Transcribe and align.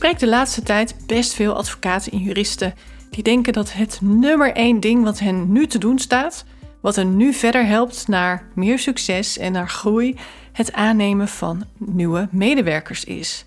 Spreek 0.00 0.18
de 0.18 0.28
laatste 0.28 0.62
tijd 0.62 0.94
best 1.06 1.34
veel 1.34 1.54
advocaten 1.54 2.12
en 2.12 2.18
juristen 2.18 2.74
die 3.10 3.22
denken 3.22 3.52
dat 3.52 3.72
het 3.72 3.98
nummer 4.02 4.52
één 4.52 4.80
ding 4.80 5.04
wat 5.04 5.18
hen 5.18 5.52
nu 5.52 5.66
te 5.66 5.78
doen 5.78 5.98
staat, 5.98 6.44
wat 6.80 6.96
hen 6.96 7.16
nu 7.16 7.32
verder 7.32 7.66
helpt 7.66 8.08
naar 8.08 8.48
meer 8.54 8.78
succes 8.78 9.38
en 9.38 9.52
naar 9.52 9.68
groei, 9.68 10.16
het 10.52 10.72
aannemen 10.72 11.28
van 11.28 11.64
nieuwe 11.76 12.28
medewerkers 12.30 13.04
is. 13.04 13.44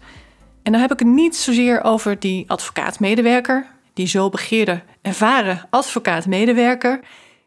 En 0.63 0.71
dan 0.71 0.81
heb 0.81 0.91
ik 0.91 0.99
het 0.99 1.07
niet 1.07 1.35
zozeer 1.35 1.83
over 1.83 2.19
die 2.19 2.43
advocaat-medewerker, 2.47 3.67
die 3.93 4.07
zo 4.07 4.29
begeerde, 4.29 4.81
ervaren 5.01 5.67
advocaat-medewerker. 5.69 6.99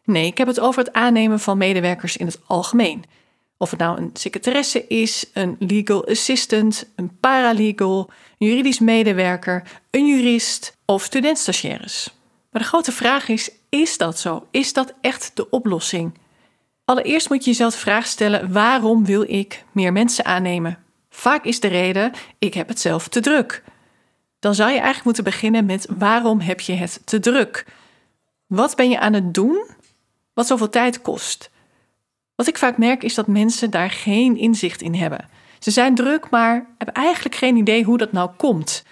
Nee, 0.05 0.27
ik 0.27 0.39
heb 0.39 0.47
het 0.47 0.61
over 0.61 0.85
het 0.85 0.93
aannemen 0.93 1.41
van 1.41 1.59
medewerkers 1.59 2.17
in 2.17 2.27
het 2.27 2.41
algemeen. 2.47 3.05
Of 3.59 3.71
het 3.71 3.79
nou 3.79 3.99
een 3.99 4.11
secretaresse 4.13 4.87
is, 4.87 5.31
een 5.33 5.57
legal 5.59 6.07
assistant, 6.07 6.93
een 6.97 7.19
paralegal, 7.21 8.11
een 8.39 8.49
juridisch 8.49 8.79
medewerker, 8.79 9.63
een 9.91 10.07
jurist 10.07 10.77
of 10.85 11.03
studentstagiaires. 11.03 12.15
Maar 12.51 12.63
de 12.63 12.69
grote 12.69 12.93
vraag 12.93 13.29
is: 13.29 13.51
is 13.69 13.99
dat 13.99 14.19
zo? 14.19 14.47
Is 14.51 14.73
dat 14.73 14.95
echt 15.01 15.31
de 15.35 15.51
oplossing? 15.51 16.19
Allereerst 16.85 17.29
moet 17.29 17.45
je 17.45 17.51
jezelf 17.51 17.73
de 17.73 17.79
vraag 17.79 18.07
stellen: 18.07 18.53
waarom 18.53 19.05
wil 19.05 19.23
ik 19.23 19.65
meer 19.73 19.93
mensen 19.93 20.25
aannemen? 20.25 20.79
Vaak 21.11 21.45
is 21.45 21.61
de 21.61 21.69
reden: 21.69 22.13
ik 22.39 22.55
heb 22.55 22.69
het 22.69 22.81
zelf 22.81 23.09
te 23.09 23.21
druk. 23.21 23.63
Dan 24.39 24.55
zou 24.55 24.69
je 24.69 24.75
eigenlijk 24.75 25.05
moeten 25.05 25.25
beginnen 25.25 25.67
met 25.67 25.87
waarom 25.99 26.41
heb 26.41 26.61
je 26.61 26.73
het 26.73 27.01
te 27.05 27.19
druk? 27.19 27.67
Wat 28.47 28.77
ben 28.77 28.91
je 28.91 28.99
aan 28.99 29.13
het 29.13 29.35
doen 29.35 29.67
wat 30.35 30.47
zoveel 30.47 30.69
tijd 30.69 31.03
kost? 31.03 31.51
Wat 32.37 32.49
ik 32.49 32.59
vaak 32.59 32.79
merk 32.79 33.03
is 33.03 33.15
dat 33.15 33.27
mensen 33.27 33.71
daar 33.71 33.91
geen 33.91 34.37
inzicht 34.37 34.83
in 34.83 34.95
hebben. 34.95 35.29
Ze 35.59 35.71
zijn 35.71 35.95
druk, 35.95 36.31
maar 36.31 36.67
hebben 36.79 36.95
eigenlijk 36.95 37.35
geen 37.35 37.57
idee 37.57 37.85
hoe 37.85 37.99
dat 37.99 38.13
nou 38.13 38.31
komt. 38.37 38.85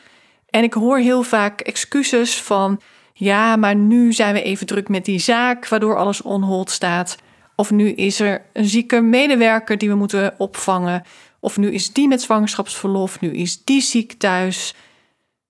En 0.50 0.62
ik 0.62 0.72
hoor 0.72 0.98
heel 0.98 1.22
vaak 1.22 1.60
excuses 1.60 2.42
van: 2.42 2.80
ja, 3.12 3.56
maar 3.56 3.74
nu 3.74 4.12
zijn 4.12 4.34
we 4.34 4.42
even 4.42 4.66
druk 4.66 4.88
met 4.88 5.04
die 5.04 5.18
zaak, 5.18 5.68
waardoor 5.68 5.96
alles 5.96 6.22
onhold 6.22 6.70
staat. 6.70 7.16
Of 7.56 7.70
nu 7.70 7.90
is 7.90 8.20
er 8.20 8.44
een 8.52 8.64
zieke 8.64 9.00
medewerker 9.00 9.78
die 9.78 9.88
we 9.88 9.94
moeten 9.94 10.34
opvangen. 10.38 11.02
Of 11.40 11.56
nu 11.56 11.72
is 11.72 11.92
die 11.92 12.08
met 12.08 12.22
zwangerschapsverlof, 12.22 13.20
nu 13.20 13.32
is 13.32 13.64
die 13.64 13.80
ziek 13.80 14.12
thuis. 14.12 14.74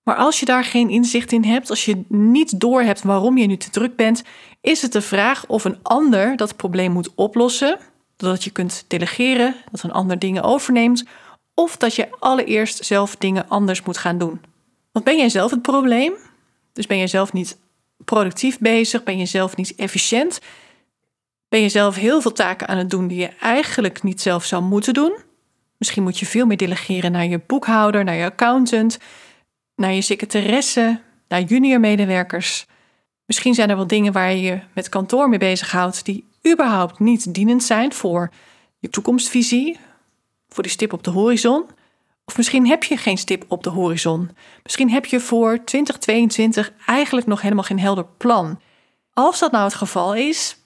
Maar 0.03 0.17
als 0.17 0.41
je 0.41 0.47
daar 0.47 0.65
geen 0.65 0.91
inzicht 0.91 1.33
in 1.33 1.45
hebt, 1.45 1.71
als 1.71 1.85
je 1.85 2.05
niet 2.09 2.61
doorhebt 2.61 3.03
waarom 3.03 3.39
je 3.39 3.47
nu 3.47 3.57
te 3.57 3.71
druk 3.71 3.97
bent, 3.97 4.23
is 4.65 4.83
het 4.83 4.93
de 4.93 5.01
vraag 5.01 5.47
of 5.47 5.65
een 5.65 5.79
ander 5.83 6.37
dat 6.37 6.57
probleem 6.57 6.93
moet 6.93 7.15
oplossen, 7.15 7.79
dat 8.17 8.45
je 8.45 8.51
kunt 8.51 8.85
delegeren, 8.89 9.55
dat 9.71 9.83
een 9.83 9.93
ander 9.93 10.19
dingen 10.19 10.43
overneemt, 10.43 11.05
of 11.55 11.77
dat 11.77 11.95
je 11.95 12.09
allereerst 12.19 12.85
zelf 12.85 13.17
dingen 13.17 13.49
anders 13.49 13.83
moet 13.83 13.99
gaan 13.99 14.19
doen. 14.19 14.41
Want 14.93 15.05
ben 15.05 15.17
jij 15.17 15.29
zelf 15.29 15.51
het 15.51 15.63
probleem? 15.63 16.13
Dus 16.73 16.87
ben 16.87 16.99
je 16.99 17.07
zelf 17.07 17.33
niet 17.33 17.59
productief 18.05 18.59
bezig? 18.59 19.03
Ben 19.03 19.19
je 19.19 19.27
zelf 19.27 19.57
niet 19.57 19.75
efficiënt? 19.75 20.41
Ben 21.49 21.61
je 21.61 21.69
zelf 21.69 21.97
heel 21.97 22.21
veel 22.21 22.33
taken 22.33 22.69
aan 22.69 22.79
het 22.79 22.91
doen 22.91 23.09
die 23.09 23.19
je 23.19 23.31
eigenlijk 23.41 24.03
niet 24.03 24.21
zelf 24.21 24.45
zou 24.45 24.63
moeten 24.63 24.95
doen? 24.95 25.17
Misschien 25.77 26.03
moet 26.03 26.19
je 26.19 26.27
veel 26.27 26.47
meer 26.47 26.57
delegeren 26.57 27.13
naar 27.13 27.27
je 27.27 27.41
boekhouder, 27.47 28.05
naar 28.05 28.15
je 28.15 28.25
accountant, 28.25 28.99
naar 29.77 29.93
je 29.93 30.03
secretaresse, 30.03 31.01
naar 31.29 31.43
junior 31.43 31.81
medewerkers. 31.81 32.67
Misschien 33.27 33.55
zijn 33.55 33.71
er 33.71 33.77
wel 33.77 33.87
dingen 33.87 34.13
waar 34.13 34.31
je 34.31 34.41
je 34.41 34.61
met 34.75 34.89
kantoor 34.89 35.29
mee 35.29 35.39
bezighoudt 35.39 36.05
die 36.05 36.29
überhaupt 36.53 36.99
niet 36.99 37.35
dienend 37.35 37.63
zijn 37.63 37.93
voor 37.93 38.31
je 38.79 38.89
toekomstvisie, 38.89 39.79
voor 40.49 40.63
die 40.63 40.73
stip 40.73 40.93
op 40.93 41.03
de 41.03 41.11
horizon. 41.11 41.65
Of 42.25 42.37
misschien 42.37 42.67
heb 42.67 42.85
je 42.85 42.97
geen 42.97 43.19
stip 43.19 43.45
op 43.49 43.63
de 43.63 43.71
horizon. 43.71 44.31
Misschien 44.63 44.91
heb 44.91 45.07
je 45.07 45.21
voor 45.21 45.65
2022 45.65 46.73
eigenlijk 46.87 47.27
nog 47.27 47.41
helemaal 47.41 47.65
geen 47.65 47.81
helder 47.81 48.07
plan. 48.17 48.61
Als 49.13 49.39
dat 49.39 49.53
nou 49.53 49.65
het 49.65 49.75
geval 49.75 50.15
is, 50.15 50.57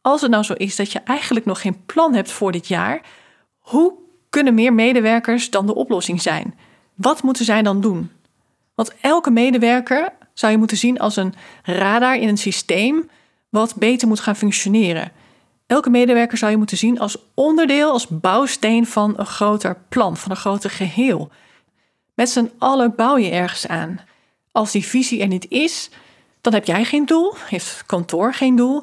als 0.00 0.20
het 0.20 0.30
nou 0.30 0.44
zo 0.44 0.52
is 0.52 0.76
dat 0.76 0.92
je 0.92 0.98
eigenlijk 0.98 1.46
nog 1.46 1.60
geen 1.60 1.84
plan 1.84 2.14
hebt 2.14 2.30
voor 2.30 2.52
dit 2.52 2.68
jaar, 2.68 3.00
hoe 3.58 3.94
kunnen 4.30 4.54
meer 4.54 4.72
medewerkers 4.72 5.50
dan 5.50 5.66
de 5.66 5.74
oplossing 5.74 6.22
zijn? 6.22 6.58
Wat 6.94 7.22
moeten 7.22 7.44
zij 7.44 7.62
dan 7.62 7.80
doen? 7.80 8.10
Want 8.74 8.94
elke 9.00 9.30
medewerker 9.30 10.12
zou 10.38 10.52
je 10.52 10.58
moeten 10.58 10.76
zien 10.76 10.98
als 10.98 11.16
een 11.16 11.34
radar 11.62 12.16
in 12.16 12.28
een 12.28 12.36
systeem 12.36 13.10
wat 13.48 13.74
beter 13.74 14.08
moet 14.08 14.20
gaan 14.20 14.36
functioneren. 14.36 15.12
Elke 15.66 15.90
medewerker 15.90 16.38
zou 16.38 16.50
je 16.50 16.56
moeten 16.56 16.76
zien 16.76 16.98
als 16.98 17.16
onderdeel, 17.34 17.90
als 17.90 18.08
bouwsteen 18.08 18.86
van 18.86 19.14
een 19.16 19.26
groter 19.26 19.76
plan, 19.88 20.16
van 20.16 20.30
een 20.30 20.36
groter 20.36 20.70
geheel. 20.70 21.30
Met 22.14 22.30
z'n 22.30 22.50
allen 22.58 22.94
bouw 22.96 23.16
je 23.16 23.30
ergens 23.30 23.66
aan. 23.66 24.00
Als 24.52 24.72
die 24.72 24.84
visie 24.84 25.20
er 25.20 25.26
niet 25.26 25.46
is, 25.48 25.90
dan 26.40 26.52
heb 26.52 26.64
jij 26.64 26.84
geen 26.84 27.06
doel, 27.06 27.34
heeft 27.48 27.82
kantoor 27.86 28.34
geen 28.34 28.56
doel. 28.56 28.82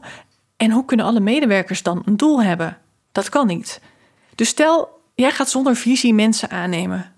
En 0.58 0.72
hoe 0.72 0.86
kunnen 0.86 1.06
alle 1.06 1.20
medewerkers 1.20 1.84
dan 1.84 2.02
een 2.06 2.18
doel 2.18 2.44
hebben? 2.44 2.78
Dat 3.12 3.30
kan 3.30 3.48
niet. 3.48 3.82
Dus 4.36 4.48
stel, 4.48 5.02
jij 5.16 5.32
gaat 5.32 5.50
zonder 5.50 5.76
visie 5.76 6.14
mensen 6.14 6.50
aannemen. 6.50 7.13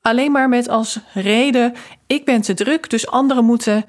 Alleen 0.00 0.32
maar 0.32 0.48
met 0.48 0.68
als 0.68 0.98
reden: 1.14 1.74
ik 2.06 2.24
ben 2.24 2.40
te 2.40 2.54
druk, 2.54 2.90
dus 2.90 3.06
anderen 3.06 3.44
moeten 3.44 3.84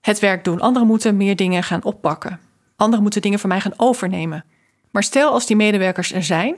het 0.00 0.18
werk 0.18 0.44
doen. 0.44 0.60
Anderen 0.60 0.88
moeten 0.88 1.16
meer 1.16 1.36
dingen 1.36 1.62
gaan 1.62 1.84
oppakken. 1.84 2.40
Anderen 2.76 3.02
moeten 3.02 3.22
dingen 3.22 3.38
van 3.38 3.48
mij 3.48 3.60
gaan 3.60 3.74
overnemen. 3.76 4.44
Maar 4.90 5.02
stel 5.02 5.32
als 5.32 5.46
die 5.46 5.56
medewerkers 5.56 6.12
er 6.12 6.22
zijn, 6.24 6.56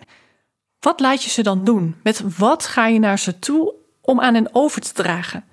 wat 0.81 1.01
laat 1.01 1.23
je 1.23 1.31
ze 1.31 1.43
dan 1.43 1.65
doen? 1.65 1.97
Met 2.03 2.37
wat 2.39 2.67
ga 2.67 2.87
je 2.87 2.99
naar 2.99 3.19
ze 3.19 3.39
toe 3.39 3.75
om 4.01 4.21
aan 4.21 4.35
hen 4.35 4.49
over 4.53 4.81
te 4.81 4.93
dragen? 4.93 5.45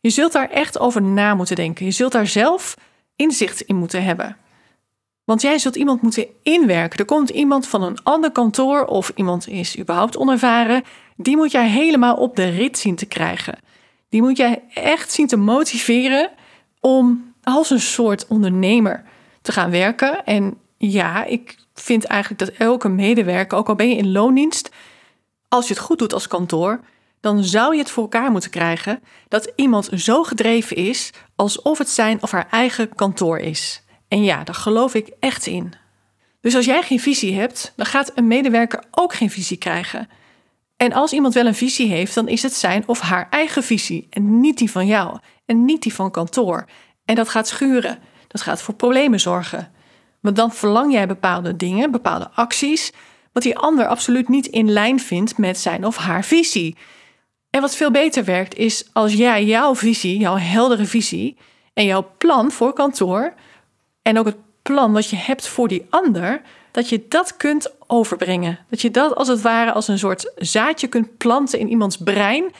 Je 0.00 0.10
zult 0.10 0.32
daar 0.32 0.50
echt 0.50 0.78
over 0.78 1.02
na 1.02 1.34
moeten 1.34 1.56
denken. 1.56 1.84
Je 1.84 1.90
zult 1.90 2.12
daar 2.12 2.26
zelf 2.26 2.76
inzicht 3.16 3.60
in 3.60 3.76
moeten 3.76 4.04
hebben. 4.04 4.36
Want 5.24 5.42
jij 5.42 5.58
zult 5.58 5.76
iemand 5.76 6.02
moeten 6.02 6.26
inwerken. 6.42 6.98
Er 6.98 7.04
komt 7.04 7.30
iemand 7.30 7.66
van 7.66 7.82
een 7.82 8.02
ander 8.02 8.32
kantoor 8.32 8.84
of 8.84 9.12
iemand 9.14 9.48
is 9.48 9.78
überhaupt 9.78 10.16
onervaren. 10.16 10.82
Die 11.22 11.36
moet 11.36 11.52
jij 11.52 11.68
helemaal 11.68 12.16
op 12.16 12.36
de 12.36 12.48
rit 12.48 12.78
zien 12.78 12.96
te 12.96 13.06
krijgen. 13.06 13.58
Die 14.08 14.22
moet 14.22 14.36
jij 14.36 14.62
echt 14.74 15.12
zien 15.12 15.26
te 15.26 15.36
motiveren 15.36 16.30
om 16.80 17.34
als 17.42 17.70
een 17.70 17.80
soort 17.80 18.26
ondernemer 18.26 19.04
te 19.42 19.52
gaan 19.52 19.70
werken. 19.70 20.24
En 20.24 20.58
ja, 20.78 21.24
ik 21.24 21.56
vind 21.74 22.04
eigenlijk 22.04 22.40
dat 22.40 22.56
elke 22.58 22.88
medewerker, 22.88 23.58
ook 23.58 23.68
al 23.68 23.74
ben 23.74 23.88
je 23.88 23.96
in 23.96 24.12
loondienst, 24.12 24.70
als 25.48 25.68
je 25.68 25.74
het 25.74 25.82
goed 25.82 25.98
doet 25.98 26.12
als 26.12 26.28
kantoor, 26.28 26.80
dan 27.20 27.44
zou 27.44 27.72
je 27.72 27.80
het 27.80 27.90
voor 27.90 28.02
elkaar 28.02 28.30
moeten 28.30 28.50
krijgen 28.50 29.02
dat 29.28 29.52
iemand 29.56 29.88
zo 29.94 30.22
gedreven 30.22 30.76
is 30.76 31.10
alsof 31.36 31.78
het 31.78 31.88
zijn 31.88 32.22
of 32.22 32.30
haar 32.30 32.46
eigen 32.50 32.94
kantoor 32.94 33.38
is. 33.38 33.82
En 34.08 34.24
ja, 34.24 34.44
daar 34.44 34.54
geloof 34.54 34.94
ik 34.94 35.10
echt 35.20 35.46
in. 35.46 35.72
Dus 36.40 36.54
als 36.54 36.64
jij 36.64 36.82
geen 36.82 37.00
visie 37.00 37.34
hebt, 37.34 37.72
dan 37.76 37.86
gaat 37.86 38.12
een 38.14 38.26
medewerker 38.26 38.84
ook 38.90 39.14
geen 39.14 39.30
visie 39.30 39.56
krijgen. 39.56 40.08
En 40.82 40.92
als 40.92 41.12
iemand 41.12 41.34
wel 41.34 41.46
een 41.46 41.54
visie 41.54 41.88
heeft, 41.88 42.14
dan 42.14 42.28
is 42.28 42.42
het 42.42 42.54
zijn 42.54 42.82
of 42.86 43.00
haar 43.00 43.26
eigen 43.30 43.62
visie 43.62 44.06
en 44.10 44.40
niet 44.40 44.58
die 44.58 44.70
van 44.70 44.86
jou 44.86 45.18
en 45.46 45.64
niet 45.64 45.82
die 45.82 45.94
van 45.94 46.10
kantoor. 46.10 46.68
En 47.04 47.14
dat 47.14 47.28
gaat 47.28 47.48
schuren. 47.48 47.98
Dat 48.28 48.40
gaat 48.40 48.62
voor 48.62 48.74
problemen 48.74 49.20
zorgen. 49.20 49.72
Want 50.20 50.36
dan 50.36 50.52
verlang 50.52 50.92
jij 50.92 51.06
bepaalde 51.06 51.56
dingen, 51.56 51.90
bepaalde 51.90 52.30
acties, 52.30 52.92
wat 53.32 53.42
die 53.42 53.58
ander 53.58 53.86
absoluut 53.86 54.28
niet 54.28 54.46
in 54.46 54.70
lijn 54.70 55.00
vindt 55.00 55.38
met 55.38 55.58
zijn 55.58 55.86
of 55.86 55.96
haar 55.96 56.24
visie. 56.24 56.76
En 57.50 57.60
wat 57.60 57.76
veel 57.76 57.90
beter 57.90 58.24
werkt, 58.24 58.54
is 58.54 58.88
als 58.92 59.12
jij 59.12 59.44
jouw 59.44 59.74
visie, 59.74 60.18
jouw 60.18 60.36
heldere 60.36 60.84
visie 60.84 61.36
en 61.74 61.84
jouw 61.84 62.14
plan 62.18 62.50
voor 62.50 62.72
kantoor 62.72 63.34
en 64.02 64.18
ook 64.18 64.26
het 64.26 64.36
plan 64.62 64.92
wat 64.92 65.10
je 65.10 65.16
hebt 65.16 65.46
voor 65.46 65.68
die 65.68 65.86
ander, 65.90 66.42
dat 66.70 66.88
je 66.88 67.04
dat 67.08 67.36
kunt 67.36 67.72
overbrengen. 67.86 68.58
Dat 68.68 68.80
je 68.80 68.90
dat 68.90 69.14
als 69.14 69.28
het 69.28 69.40
ware 69.40 69.72
als 69.72 69.88
een 69.88 69.98
soort 69.98 70.32
zaadje 70.36 70.86
kunt 70.86 71.16
planten 71.16 71.58
in 71.58 71.68
iemands 71.68 71.96
brein. 71.96 72.52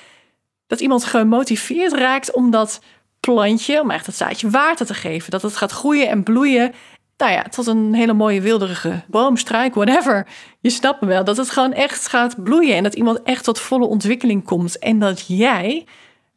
Dat 0.66 0.80
iemand 0.80 1.04
gemotiveerd 1.04 1.92
raakt 1.92 2.32
om 2.32 2.50
dat 2.50 2.80
plantje, 3.20 3.80
om 3.80 3.90
echt 3.90 4.06
dat 4.06 4.14
zaadje 4.14 4.50
water 4.50 4.86
te 4.86 4.94
geven. 4.94 5.30
Dat 5.30 5.42
het 5.42 5.56
gaat 5.56 5.70
groeien 5.70 6.08
en 6.08 6.22
bloeien. 6.22 6.72
Nou 7.16 7.32
ja, 7.32 7.42
tot 7.42 7.66
een 7.66 7.94
hele 7.94 8.12
mooie 8.12 8.40
wilderige 8.40 9.02
boom, 9.06 9.36
struik, 9.36 9.74
whatever. 9.74 10.26
Je 10.60 10.70
snapt 10.70 11.00
me 11.00 11.06
wel. 11.06 11.24
Dat 11.24 11.36
het 11.36 11.50
gewoon 11.50 11.72
echt 11.72 12.06
gaat 12.08 12.42
bloeien 12.42 12.76
en 12.76 12.82
dat 12.82 12.94
iemand 12.94 13.22
echt 13.22 13.44
tot 13.44 13.60
volle 13.60 13.86
ontwikkeling 13.86 14.44
komt. 14.44 14.78
En 14.78 14.98
dat 14.98 15.24
jij 15.26 15.86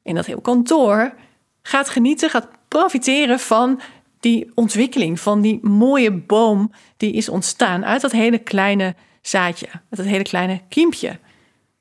En 0.04 0.16
dat 0.16 0.26
heel 0.26 0.42
kantoor 0.42 1.14
gaat 1.62 1.90
genieten, 1.90 2.30
gaat 2.30 2.48
profiteren 2.68 3.40
van 3.40 3.82
die 4.26 4.52
ontwikkeling, 4.54 5.20
van 5.20 5.42
die 5.42 5.60
mooie 5.62 6.12
boom 6.12 6.72
die 6.98 7.14
is 7.14 7.30
ontstaan 7.30 7.86
uit 7.86 8.02
dat 8.02 8.12
hele 8.12 8.38
kleine 8.38 8.96
zaadje, 9.22 9.68
uit 9.72 9.84
dat 9.90 10.06
hele 10.06 10.24
kleine 10.24 10.62
kiempje. 10.70 11.20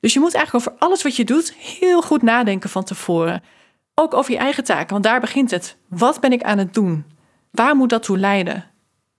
Dus 0.01 0.13
je 0.13 0.21
moet 0.21 0.35
eigenlijk 0.35 0.67
over 0.67 0.81
alles 0.81 1.03
wat 1.03 1.17
je 1.17 1.25
doet 1.25 1.55
heel 1.55 2.03
goed 2.03 2.23
nadenken 2.23 2.71
van 2.71 2.85
tevoren. 2.85 3.43
Ook 3.95 4.15
over 4.15 4.33
je 4.33 4.39
eigen 4.39 4.65
taken, 4.65 4.91
want 4.91 5.05
daar 5.05 5.21
begint 5.21 5.51
het. 5.51 5.77
Wat 5.89 6.21
ben 6.21 6.33
ik 6.33 6.43
aan 6.43 6.59
het 6.59 6.75
doen? 6.75 7.05
Waar 7.51 7.77
moet 7.77 7.91
dat 7.91 8.03
toe 8.03 8.19
leiden? 8.19 8.71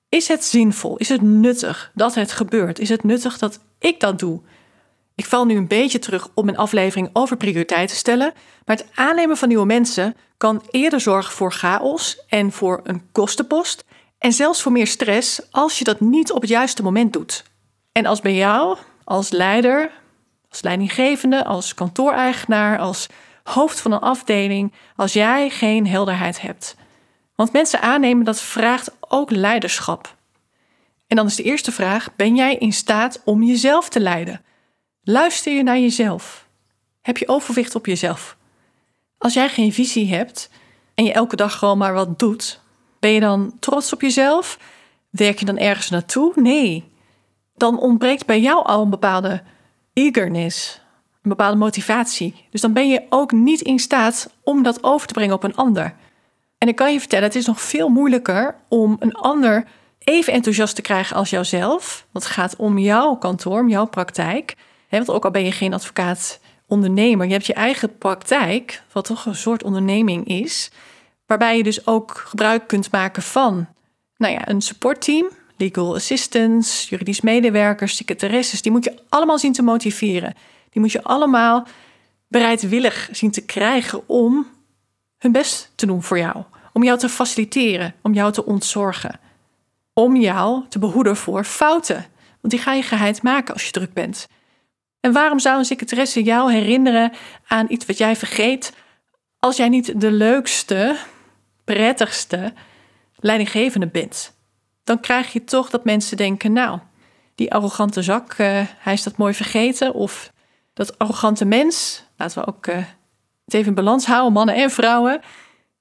Is 0.10 0.27
het 0.27 0.44
zinvol? 0.44 0.98
Is 0.98 1.10
het 1.10 1.22
nuttig 1.22 1.92
dat 1.95 2.16
het 2.16 2.31
gebeurt? 2.31 2.80
Is 2.80 2.89
het 2.89 3.04
nuttig 3.04 3.38
dat 3.38 3.60
ik 3.80 4.00
dat 4.00 4.19
doe? 4.19 4.42
Ik 5.16 5.26
val 5.26 5.46
nu 5.46 5.56
een 5.56 5.68
beetje 5.68 6.00
terug 6.00 6.30
op 6.34 6.46
mijn 6.46 6.58
aflevering 6.58 7.10
over 7.14 7.38
prioriteiten 7.38 7.94
te 7.94 8.00
stellen, 8.00 8.34
maar 8.66 8.76
het 8.76 8.88
aannemen 8.94 9.38
van 9.38 9.48
nieuwe 9.48 9.66
mensen 9.66 10.16
kan 10.38 10.64
eerder 10.70 11.00
zorgen 11.00 11.34
voor 11.34 11.52
chaos 11.52 12.26
en 12.28 12.52
voor 12.52 12.80
een 12.84 13.12
kostenpost 13.12 13.86
en 14.18 14.34
zelfs 14.34 14.62
voor 14.62 14.72
meer 14.72 14.88
stress 14.88 15.52
als 15.52 15.78
je 15.78 15.84
dat 15.84 16.00
niet 16.00 16.32
op 16.32 16.42
het 16.42 16.50
juiste 16.50 16.84
moment 16.84 17.14
doet. 17.14 17.44
En 17.92 18.06
als 18.06 18.22
bij 18.22 18.36
jou, 18.36 18.78
als 19.04 19.30
leider, 19.30 19.92
als 20.50 20.62
leidinggevende, 20.62 21.46
als 21.46 21.74
kantooreigenaar, 21.74 22.80
als 22.80 23.08
hoofd 23.44 23.80
van 23.80 23.92
een 23.92 24.00
afdeling, 24.00 24.74
als 24.96 25.14
jij 25.14 25.50
geen 25.50 25.88
helderheid 25.88 26.42
hebt. 26.42 26.76
Want 27.36 27.52
mensen 27.52 27.82
aannemen 27.82 28.26
dat 28.26 28.42
vraagt 28.42 28.92
ook 29.00 29.32
leiderschap. 29.32 30.16
En 31.08 31.16
dan 31.16 31.26
is 31.26 31.36
de 31.36 31.44
eerste 31.44 31.72
vraag: 31.72 32.16
ben 32.16 32.36
jij 32.36 32.56
in 32.56 32.74
staat 32.74 33.22
om 33.26 33.44
jezelf 33.44 33.90
te 33.90 34.00
leiden? 34.00 34.42
Luister 35.07 35.54
je 35.54 35.63
naar 35.63 35.80
jezelf? 35.80 36.48
Heb 37.02 37.18
je 37.18 37.28
overwicht 37.28 37.75
op 37.75 37.86
jezelf? 37.86 38.38
Als 39.18 39.34
jij 39.34 39.50
geen 39.50 39.74
visie 39.74 40.13
hebt 40.13 40.50
en 40.96 41.04
je 41.04 41.13
elke 41.13 41.36
dag 41.36 41.57
gewoon 41.57 41.78
maar 41.78 41.94
wat 41.94 42.19
doet, 42.19 42.60
ben 43.00 43.12
je 43.12 43.19
dan 43.19 43.57
trots 43.60 43.94
op 43.94 44.02
jezelf? 44.02 44.60
Werk 45.10 45.40
je 45.40 45.46
dan 45.46 45.57
ergens 45.57 45.90
naartoe? 45.90 46.31
Nee. 46.36 46.92
Dan 47.56 47.80
ontbreekt 47.80 48.25
bij 48.25 48.42
jou 48.42 48.66
al 48.66 48.81
een 48.81 48.90
bepaalde 48.90 49.44
eagerness, 49.94 50.81
een 51.22 51.30
bepaalde 51.30 51.58
motivatie. 51.58 52.46
Dus 52.50 52.62
dan 52.62 52.74
ben 52.74 52.90
je 52.90 53.06
ook 53.10 53.31
niet 53.31 53.62
in 53.62 53.80
staat 53.80 54.34
om 54.44 54.63
dat 54.63 54.84
over 54.84 55.08
te 55.08 55.13
brengen 55.13 55.36
op 55.36 55.44
een 55.44 55.56
ander. 55.56 55.96
En 56.58 56.68
ik 56.68 56.75
kan 56.75 56.94
je 56.94 57.00
vertellen, 57.00 57.25
het 57.25 57.36
is 57.36 57.46
nog 57.46 57.62
veel 57.62 57.90
moeilijker 57.90 58.56
om 58.68 58.96
een 59.00 59.13
ander 59.13 59.68
even 60.00 60.34
enthousiast 60.34 60.75
te 60.75 60.81
krijgen 60.81 61.16
als 61.16 61.30
jouzelf. 61.30 62.06
Want 62.12 62.25
het 62.25 62.34
gaat 62.34 62.56
om 62.56 62.78
jouw 62.78 63.16
kantoor, 63.16 63.60
om 63.60 63.69
jouw 63.69 63.86
praktijk. 63.86 64.56
Want 64.98 65.18
ook 65.18 65.26
al 65.26 65.32
ben 65.32 65.44
je 65.44 65.52
geen 65.52 65.74
advocaat 65.74 66.40
ondernemer, 66.68 67.26
je 67.26 67.32
hebt 67.32 67.46
je 67.46 67.54
eigen 67.54 67.98
praktijk, 67.98 68.84
wat 68.92 69.06
toch 69.06 69.26
een 69.26 69.36
soort 69.36 69.64
onderneming 69.64 70.28
is, 70.28 70.72
waarbij 71.26 71.58
je 71.58 71.64
dus 71.64 71.88
ook 71.88 72.24
gebruik 72.28 72.68
kunt 72.68 72.92
maken 72.92 73.24
van 73.24 73.68
nou 74.18 74.34
ja, 74.34 74.50
een 74.50 74.62
supportteam, 74.62 75.30
legal 75.58 75.96
assistants, 75.96 76.90
juridisch 76.90 77.22
medewerkers, 77.22 77.96
secretaresses, 77.96 78.62
die 78.62 78.72
moet 78.72 78.84
je 78.84 79.00
allemaal 79.10 79.40
zien 79.40 79.54
te 79.54 79.62
motiveren. 79.62 80.34
Die 80.70 80.82
moet 80.82 80.92
je 80.92 81.04
allemaal 81.04 81.68
bereidwillig 82.28 83.10
zien 83.12 83.32
te 83.32 83.46
krijgen 83.46 84.08
om 84.08 84.48
hun 85.18 85.32
best 85.32 85.72
te 85.76 85.86
doen 85.86 86.04
voor 86.04 86.18
jou. 86.18 86.44
Om 86.74 86.84
jou 86.84 87.00
te 87.00 87.10
faciliteren, 87.10 87.94
om 88.02 88.14
jou 88.14 88.32
te 88.32 88.46
ontzorgen. 88.46 89.20
Om 89.94 90.16
jou 90.16 90.64
te 90.70 90.80
behoeden 90.80 91.16
voor 91.16 91.44
fouten. 91.44 92.06
Want 92.42 92.54
die 92.54 92.60
ga 92.60 92.74
je 92.74 92.82
geheid 92.82 93.22
maken 93.22 93.54
als 93.54 93.66
je 93.66 93.72
druk 93.72 93.94
bent. 93.94 94.28
En 95.06 95.12
waarom 95.12 95.40
zou 95.40 95.57
een 95.57 95.66
secretaresse 95.66 96.24
jou 96.24 96.52
herinneren 96.52 97.12
aan 97.48 97.66
iets 97.69 97.86
wat 97.86 97.98
jij 97.98 98.16
vergeet 98.16 98.74
als 99.40 99.57
jij 99.57 99.69
niet 99.69 100.02
de 100.02 100.12
leukste, 100.12 100.98
prettigste 101.63 102.54
leidinggevende 103.16 103.88
bent? 103.88 104.34
Dan 104.84 105.00
krijg 105.00 105.34
je 105.34 105.44
toch 105.44 105.69
dat 105.69 105.86
mensen 105.86 106.18
denken, 106.18 106.54
nou, 106.54 106.80
die 107.36 107.54
arrogante 107.54 108.02
zak, 108.02 108.31
uh, 108.31 108.62
hij 108.78 108.94
is 108.94 109.04
dat 109.04 109.18
mooi 109.18 109.34
vergeten. 109.34 109.94
Of 109.94 110.31
dat 110.74 111.00
arrogante 111.00 111.46
mens, 111.46 112.04
laten 112.18 112.42
we 112.42 112.48
ook 112.48 112.68
uh, 112.68 112.75
het 113.46 113.54
even 113.54 113.68
in 113.68 113.75
balans 113.75 114.06
houden, 114.06 114.34
mannen 114.34 114.56
en 114.56 114.72
vrouwen. 114.72 115.12
Het 115.12 115.24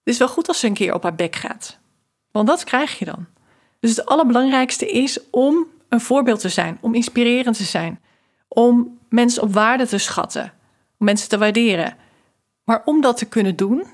is 0.04 0.18
wel 0.18 0.28
goed 0.28 0.48
als 0.48 0.58
ze 0.58 0.66
een 0.66 0.74
keer 0.74 0.94
op 0.94 1.02
haar 1.02 1.14
bek 1.14 1.36
gaat. 1.36 1.78
Want 2.30 2.46
dat 2.46 2.64
krijg 2.64 2.98
je 2.98 3.04
dan. 3.04 3.26
Dus 3.80 3.96
het 3.96 4.06
allerbelangrijkste 4.06 4.86
is 4.86 5.18
om 5.30 5.66
een 5.88 6.00
voorbeeld 6.00 6.40
te 6.40 6.48
zijn, 6.48 6.78
om 6.80 6.94
inspirerend 6.94 7.56
te 7.56 7.64
zijn 7.64 8.02
om 8.54 8.98
mensen 9.14 9.42
op 9.42 9.52
waarde 9.52 9.86
te 9.86 9.98
schatten, 9.98 10.52
om 10.98 11.06
mensen 11.06 11.28
te 11.28 11.38
waarderen. 11.38 11.96
Maar 12.64 12.82
om 12.84 13.00
dat 13.00 13.16
te 13.16 13.24
kunnen 13.24 13.56
doen, 13.56 13.84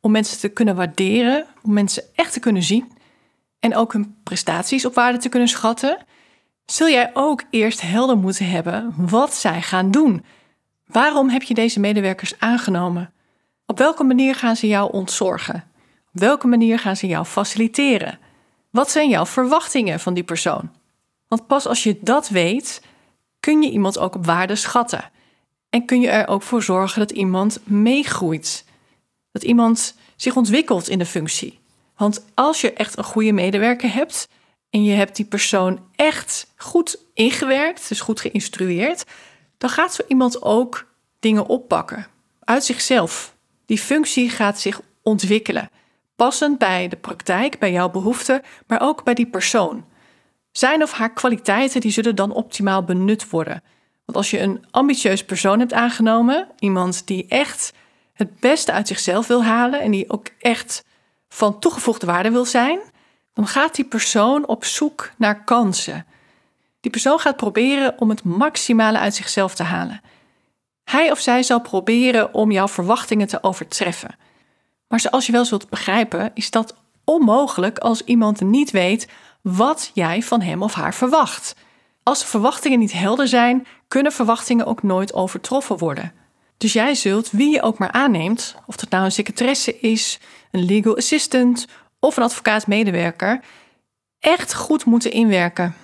om 0.00 0.10
mensen 0.10 0.38
te 0.38 0.48
kunnen 0.48 0.76
waarderen, 0.76 1.46
om 1.62 1.72
mensen 1.72 2.02
echt 2.14 2.32
te 2.32 2.40
kunnen 2.40 2.62
zien 2.62 2.92
en 3.58 3.76
ook 3.76 3.92
hun 3.92 4.16
prestaties 4.22 4.84
op 4.84 4.94
waarde 4.94 5.18
te 5.18 5.28
kunnen 5.28 5.48
schatten, 5.48 5.98
zul 6.66 6.88
jij 6.88 7.10
ook 7.14 7.42
eerst 7.50 7.80
helder 7.80 8.16
moeten 8.16 8.50
hebben 8.50 8.94
wat 8.96 9.34
zij 9.34 9.62
gaan 9.62 9.90
doen. 9.90 10.24
Waarom 10.86 11.28
heb 11.28 11.42
je 11.42 11.54
deze 11.54 11.80
medewerkers 11.80 12.38
aangenomen? 12.38 13.12
Op 13.66 13.78
welke 13.78 14.04
manier 14.04 14.34
gaan 14.34 14.56
ze 14.56 14.66
jou 14.66 14.92
ontzorgen? 14.92 15.64
Op 16.14 16.20
welke 16.20 16.46
manier 16.46 16.78
gaan 16.78 16.96
ze 16.96 17.06
jou 17.06 17.24
faciliteren? 17.24 18.18
Wat 18.70 18.90
zijn 18.90 19.08
jouw 19.08 19.26
verwachtingen 19.26 20.00
van 20.00 20.14
die 20.14 20.24
persoon? 20.24 20.70
Want 21.28 21.46
pas 21.46 21.66
als 21.66 21.82
je 21.82 21.98
dat 22.00 22.28
weet, 22.28 22.82
kun 23.46 23.62
je 23.62 23.70
iemand 23.70 23.98
ook 23.98 24.14
op 24.14 24.26
waarde 24.26 24.56
schatten. 24.56 25.10
En 25.70 25.84
kun 25.84 26.00
je 26.00 26.08
er 26.08 26.28
ook 26.28 26.42
voor 26.42 26.62
zorgen 26.62 26.98
dat 26.98 27.10
iemand 27.10 27.58
meegroeit. 27.64 28.64
Dat 29.32 29.42
iemand 29.42 29.94
zich 30.16 30.36
ontwikkelt 30.36 30.88
in 30.88 30.98
de 30.98 31.06
functie. 31.06 31.58
Want 31.96 32.24
als 32.34 32.60
je 32.60 32.72
echt 32.72 32.98
een 32.98 33.04
goede 33.04 33.32
medewerker 33.32 33.92
hebt 33.92 34.28
en 34.70 34.84
je 34.84 34.92
hebt 34.92 35.16
die 35.16 35.24
persoon 35.24 35.80
echt 35.94 36.52
goed 36.56 36.98
ingewerkt, 37.14 37.88
dus 37.88 38.00
goed 38.00 38.20
geïnstrueerd, 38.20 39.04
dan 39.58 39.70
gaat 39.70 39.94
zo 39.94 40.02
iemand 40.08 40.42
ook 40.42 40.86
dingen 41.20 41.46
oppakken 41.46 42.06
uit 42.40 42.64
zichzelf. 42.64 43.36
Die 43.66 43.78
functie 43.78 44.30
gaat 44.30 44.60
zich 44.60 44.80
ontwikkelen, 45.02 45.70
passend 46.16 46.58
bij 46.58 46.88
de 46.88 46.96
praktijk, 46.96 47.58
bij 47.58 47.72
jouw 47.72 47.90
behoeften, 47.90 48.42
maar 48.66 48.80
ook 48.80 49.04
bij 49.04 49.14
die 49.14 49.26
persoon. 49.26 49.84
Zijn 50.56 50.82
of 50.82 50.92
haar 50.92 51.12
kwaliteiten 51.12 51.80
die 51.80 51.90
zullen 51.90 52.14
dan 52.14 52.32
optimaal 52.32 52.84
benut 52.84 53.30
worden. 53.30 53.62
Want 54.04 54.18
als 54.18 54.30
je 54.30 54.40
een 54.40 54.66
ambitieus 54.70 55.24
persoon 55.24 55.58
hebt 55.58 55.72
aangenomen, 55.72 56.48
iemand 56.58 57.06
die 57.06 57.26
echt 57.28 57.72
het 58.12 58.40
beste 58.40 58.72
uit 58.72 58.88
zichzelf 58.88 59.26
wil 59.26 59.44
halen 59.44 59.80
en 59.80 59.90
die 59.90 60.10
ook 60.10 60.26
echt 60.38 60.84
van 61.28 61.58
toegevoegde 61.58 62.06
waarde 62.06 62.30
wil 62.30 62.44
zijn, 62.44 62.78
dan 63.34 63.46
gaat 63.46 63.74
die 63.74 63.84
persoon 63.84 64.46
op 64.46 64.64
zoek 64.64 65.10
naar 65.16 65.44
kansen. 65.44 66.06
Die 66.80 66.90
persoon 66.90 67.18
gaat 67.18 67.36
proberen 67.36 68.00
om 68.00 68.08
het 68.08 68.24
maximale 68.24 68.98
uit 68.98 69.14
zichzelf 69.14 69.54
te 69.54 69.62
halen. 69.62 70.00
Hij 70.84 71.10
of 71.10 71.20
zij 71.20 71.42
zal 71.42 71.60
proberen 71.60 72.34
om 72.34 72.50
jouw 72.50 72.68
verwachtingen 72.68 73.26
te 73.26 73.42
overtreffen. 73.42 74.16
Maar 74.88 75.00
zoals 75.00 75.26
je 75.26 75.32
wel 75.32 75.44
zult 75.44 75.68
begrijpen, 75.68 76.30
is 76.34 76.50
dat 76.50 76.74
onmogelijk 77.04 77.78
als 77.78 78.02
iemand 78.04 78.40
niet 78.40 78.70
weet 78.70 79.08
wat 79.52 79.90
jij 79.94 80.22
van 80.22 80.40
hem 80.40 80.62
of 80.62 80.74
haar 80.74 80.94
verwacht. 80.94 81.54
Als 82.02 82.20
de 82.20 82.26
verwachtingen 82.26 82.78
niet 82.78 82.92
helder 82.92 83.28
zijn, 83.28 83.66
kunnen 83.88 84.12
verwachtingen 84.12 84.66
ook 84.66 84.82
nooit 84.82 85.14
overtroffen 85.14 85.78
worden. 85.78 86.12
Dus 86.56 86.72
jij 86.72 86.94
zult, 86.94 87.30
wie 87.30 87.50
je 87.50 87.62
ook 87.62 87.78
maar 87.78 87.92
aanneemt, 87.92 88.56
of 88.66 88.76
dat 88.76 88.90
nou 88.90 89.04
een 89.04 89.12
secretaresse 89.12 89.78
is, 89.80 90.18
een 90.50 90.64
legal 90.64 90.96
assistant 90.96 91.66
of 92.00 92.16
een 92.16 92.22
advocaat-medewerker, 92.22 93.40
echt 94.18 94.54
goed 94.54 94.84
moeten 94.84 95.12
inwerken. 95.12 95.74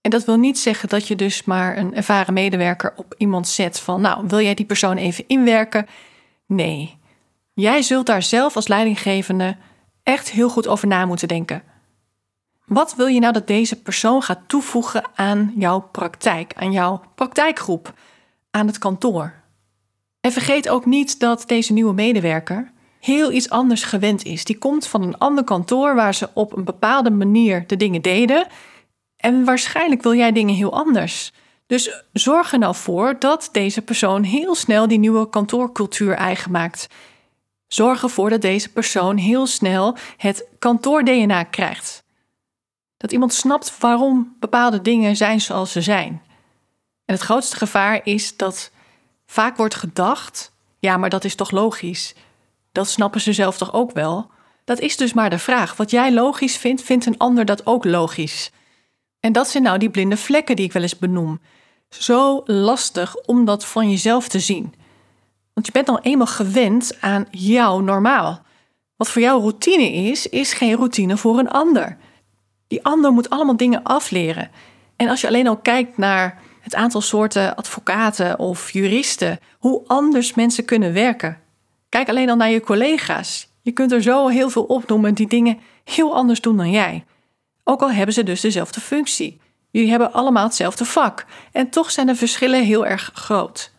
En 0.00 0.10
dat 0.10 0.24
wil 0.24 0.36
niet 0.36 0.58
zeggen 0.58 0.88
dat 0.88 1.08
je 1.08 1.16
dus 1.16 1.44
maar 1.44 1.76
een 1.76 1.94
ervaren 1.94 2.34
medewerker 2.34 2.92
op 2.96 3.14
iemand 3.18 3.48
zet 3.48 3.80
van, 3.80 4.00
nou, 4.00 4.24
wil 4.26 4.40
jij 4.40 4.54
die 4.54 4.66
persoon 4.66 4.96
even 4.96 5.24
inwerken? 5.26 5.86
Nee. 6.46 6.98
Jij 7.54 7.82
zult 7.82 8.06
daar 8.06 8.22
zelf 8.22 8.56
als 8.56 8.68
leidinggevende 8.68 9.56
echt 10.02 10.30
heel 10.30 10.48
goed 10.48 10.66
over 10.66 10.88
na 10.88 11.06
moeten 11.06 11.28
denken. 11.28 11.62
Wat 12.68 12.94
wil 12.94 13.06
je 13.06 13.20
nou 13.20 13.32
dat 13.32 13.46
deze 13.46 13.82
persoon 13.82 14.22
gaat 14.22 14.40
toevoegen 14.46 15.04
aan 15.14 15.52
jouw 15.56 15.80
praktijk, 15.80 16.52
aan 16.56 16.72
jouw 16.72 17.02
praktijkgroep, 17.14 17.92
aan 18.50 18.66
het 18.66 18.78
kantoor? 18.78 19.32
En 20.20 20.32
vergeet 20.32 20.68
ook 20.68 20.86
niet 20.86 21.20
dat 21.20 21.44
deze 21.46 21.72
nieuwe 21.72 21.94
medewerker 21.94 22.72
heel 23.00 23.32
iets 23.32 23.50
anders 23.50 23.82
gewend 23.82 24.24
is. 24.24 24.44
Die 24.44 24.58
komt 24.58 24.86
van 24.86 25.02
een 25.02 25.18
ander 25.18 25.44
kantoor 25.44 25.94
waar 25.94 26.14
ze 26.14 26.30
op 26.34 26.56
een 26.56 26.64
bepaalde 26.64 27.10
manier 27.10 27.64
de 27.66 27.76
dingen 27.76 28.02
deden. 28.02 28.46
En 29.16 29.44
waarschijnlijk 29.44 30.02
wil 30.02 30.14
jij 30.14 30.32
dingen 30.32 30.54
heel 30.54 30.72
anders. 30.72 31.32
Dus 31.66 32.02
zorg 32.12 32.52
er 32.52 32.58
nou 32.58 32.74
voor 32.74 33.16
dat 33.18 33.48
deze 33.52 33.82
persoon 33.82 34.22
heel 34.22 34.54
snel 34.54 34.88
die 34.88 34.98
nieuwe 34.98 35.28
kantoorcultuur 35.28 36.14
eigen 36.14 36.50
maakt. 36.50 36.86
Zorg 37.66 38.02
ervoor 38.02 38.30
dat 38.30 38.40
deze 38.40 38.72
persoon 38.72 39.16
heel 39.16 39.46
snel 39.46 39.96
het 40.16 40.46
kantoor-DNA 40.58 41.42
krijgt. 41.42 42.06
Dat 42.98 43.12
iemand 43.12 43.32
snapt 43.32 43.78
waarom 43.78 44.36
bepaalde 44.40 44.82
dingen 44.82 45.16
zijn 45.16 45.40
zoals 45.40 45.72
ze 45.72 45.80
zijn. 45.82 46.22
En 47.04 47.14
het 47.14 47.20
grootste 47.22 47.56
gevaar 47.56 48.00
is 48.04 48.36
dat 48.36 48.70
vaak 49.26 49.56
wordt 49.56 49.74
gedacht 49.74 50.52
Ja, 50.78 50.96
maar 50.96 51.10
dat 51.10 51.24
is 51.24 51.34
toch 51.34 51.50
logisch? 51.50 52.14
Dat 52.72 52.88
snappen 52.88 53.20
ze 53.20 53.32
zelf 53.32 53.58
toch 53.58 53.72
ook 53.72 53.92
wel? 53.92 54.30
Dat 54.64 54.78
is 54.78 54.96
dus 54.96 55.12
maar 55.12 55.30
de 55.30 55.38
vraag. 55.38 55.76
Wat 55.76 55.90
jij 55.90 56.12
logisch 56.12 56.56
vindt, 56.56 56.82
vindt 56.82 57.06
een 57.06 57.18
ander 57.18 57.44
dat 57.44 57.66
ook 57.66 57.84
logisch. 57.84 58.50
En 59.20 59.32
dat 59.32 59.48
zijn 59.48 59.62
nou 59.62 59.78
die 59.78 59.90
blinde 59.90 60.16
vlekken 60.16 60.56
die 60.56 60.64
ik 60.64 60.72
wel 60.72 60.82
eens 60.82 60.98
benoem. 60.98 61.40
Zo 61.88 62.42
lastig 62.44 63.16
om 63.16 63.44
dat 63.44 63.64
van 63.64 63.90
jezelf 63.90 64.28
te 64.28 64.40
zien. 64.40 64.74
Want 65.54 65.66
je 65.66 65.72
bent 65.72 65.86
dan 65.86 65.98
eenmaal 65.98 66.26
gewend 66.26 66.96
aan 67.00 67.26
jouw 67.30 67.80
normaal. 67.80 68.42
Wat 68.96 69.08
voor 69.08 69.22
jou 69.22 69.40
routine 69.40 69.92
is, 69.92 70.26
is 70.26 70.52
geen 70.52 70.76
routine 70.76 71.16
voor 71.16 71.38
een 71.38 71.50
ander. 71.50 71.96
Die 72.68 72.84
ander 72.84 73.12
moet 73.12 73.30
allemaal 73.30 73.56
dingen 73.56 73.82
afleren. 73.82 74.50
En 74.96 75.08
als 75.08 75.20
je 75.20 75.26
alleen 75.26 75.46
al 75.46 75.56
kijkt 75.56 75.96
naar 75.96 76.40
het 76.60 76.74
aantal 76.74 77.00
soorten 77.00 77.56
advocaten 77.56 78.38
of 78.38 78.70
juristen, 78.70 79.38
hoe 79.58 79.82
anders 79.86 80.34
mensen 80.34 80.64
kunnen 80.64 80.92
werken. 80.92 81.40
Kijk 81.88 82.08
alleen 82.08 82.30
al 82.30 82.36
naar 82.36 82.50
je 82.50 82.60
collega's. 82.60 83.48
Je 83.62 83.72
kunt 83.72 83.92
er 83.92 84.02
zo 84.02 84.28
heel 84.28 84.50
veel 84.50 84.64
opnoemen 84.64 85.14
die 85.14 85.28
dingen 85.28 85.58
heel 85.84 86.14
anders 86.14 86.40
doen 86.40 86.56
dan 86.56 86.70
jij. 86.70 87.04
Ook 87.64 87.82
al 87.82 87.90
hebben 87.90 88.14
ze 88.14 88.22
dus 88.22 88.40
dezelfde 88.40 88.80
functie. 88.80 89.40
Jullie 89.70 89.90
hebben 89.90 90.12
allemaal 90.12 90.44
hetzelfde 90.44 90.84
vak 90.84 91.26
en 91.52 91.70
toch 91.70 91.90
zijn 91.90 92.06
de 92.06 92.14
verschillen 92.14 92.64
heel 92.64 92.86
erg 92.86 93.10
groot. 93.14 93.72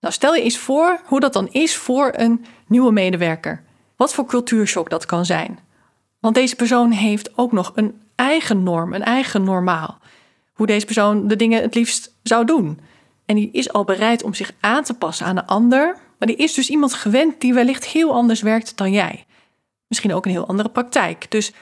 Nou, 0.00 0.14
stel 0.14 0.34
je 0.34 0.42
eens 0.42 0.58
voor 0.58 1.00
hoe 1.04 1.20
dat 1.20 1.32
dan 1.32 1.48
is 1.48 1.76
voor 1.76 2.12
een 2.16 2.44
nieuwe 2.66 2.92
medewerker. 2.92 3.62
Wat 3.96 4.14
voor 4.14 4.26
cultuurshock 4.26 4.90
dat 4.90 5.06
kan 5.06 5.24
zijn. 5.24 5.58
Want 6.22 6.34
deze 6.34 6.56
persoon 6.56 6.90
heeft 6.90 7.38
ook 7.38 7.52
nog 7.52 7.72
een 7.74 8.00
eigen 8.14 8.62
norm, 8.62 8.92
een 8.92 9.02
eigen 9.02 9.44
normaal. 9.44 9.98
Hoe 10.52 10.66
deze 10.66 10.84
persoon 10.84 11.28
de 11.28 11.36
dingen 11.36 11.62
het 11.62 11.74
liefst 11.74 12.14
zou 12.22 12.44
doen. 12.44 12.80
En 13.26 13.36
die 13.36 13.50
is 13.52 13.72
al 13.72 13.84
bereid 13.84 14.22
om 14.22 14.34
zich 14.34 14.52
aan 14.60 14.82
te 14.82 14.94
passen 14.94 15.26
aan 15.26 15.36
een 15.36 15.46
ander, 15.46 15.96
maar 16.18 16.28
die 16.28 16.36
is 16.36 16.54
dus 16.54 16.70
iemand 16.70 16.94
gewend 16.94 17.40
die 17.40 17.54
wellicht 17.54 17.86
heel 17.86 18.12
anders 18.12 18.40
werkt 18.40 18.76
dan 18.76 18.92
jij. 18.92 19.24
Misschien 19.86 20.14
ook 20.14 20.24
een 20.24 20.30
heel 20.30 20.46
andere 20.46 20.68
praktijk. 20.68 21.30
Dus 21.30 21.52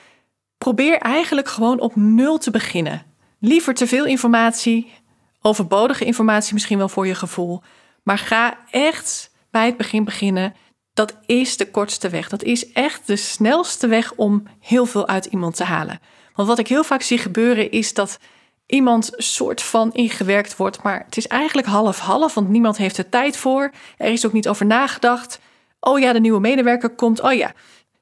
probeer 0.59 0.99
eigenlijk 0.99 1.49
gewoon 1.49 1.81
op 1.81 1.97
nul 1.97 2.38
te 2.38 2.50
beginnen. 2.50 3.02
Liever 3.38 3.75
te 3.75 3.87
veel 3.87 4.05
informatie, 4.05 4.93
overbodige 5.40 6.05
informatie 6.05 6.55
misschien 6.55 6.79
wel 6.79 6.88
voor 6.88 7.07
je 7.07 7.14
gevoel, 7.14 7.62
maar 8.02 8.19
ga 8.19 8.59
echt 8.71 9.31
bij 9.50 9.67
het 9.67 9.76
begin 9.76 10.05
beginnen. 10.05 10.55
Dat 10.94 11.16
is 11.26 11.56
de 11.56 11.70
kortste 11.70 12.09
weg. 12.09 12.28
Dat 12.28 12.42
is 12.42 12.73
echt 12.73 13.06
de 13.06 13.16
snelste 13.16 13.87
weg 13.87 14.12
om 14.12 14.42
heel 14.61 14.87
veel 14.87 15.09
uit 15.09 15.25
iemand 15.25 15.56
te 15.56 15.64
halen. 15.64 16.00
Want 16.35 16.49
wat 16.49 16.59
ik 16.59 16.68
heel 16.68 16.85
vaak 16.85 17.02
zie 17.02 17.18
gebeuren 17.18 17.70
is 17.70 17.94
dat 17.94 18.18
iemand 18.66 19.11
soort 19.16 19.62
van 19.62 19.92
ingewerkt 19.92 20.56
wordt, 20.56 20.82
maar 20.82 21.02
het 21.04 21.16
is 21.16 21.26
eigenlijk 21.26 21.68
half-half, 21.68 22.35
want 22.35 22.49
niemand 22.49 22.76
heeft 22.76 22.99
er 22.99 23.09
tijd 23.09 23.37
voor. 23.37 23.70
Er 23.97 24.12
is 24.12 24.26
ook 24.26 24.32
niet 24.32 24.49
over 24.49 24.66
nagedacht. 24.66 25.40
Oh 25.80 25.99
ja, 25.99 26.12
de 26.12 26.20
nieuwe 26.20 26.40
medewerker 26.40 26.90
komt. 26.90 27.20
Oh 27.23 27.32
ja, 27.32 27.52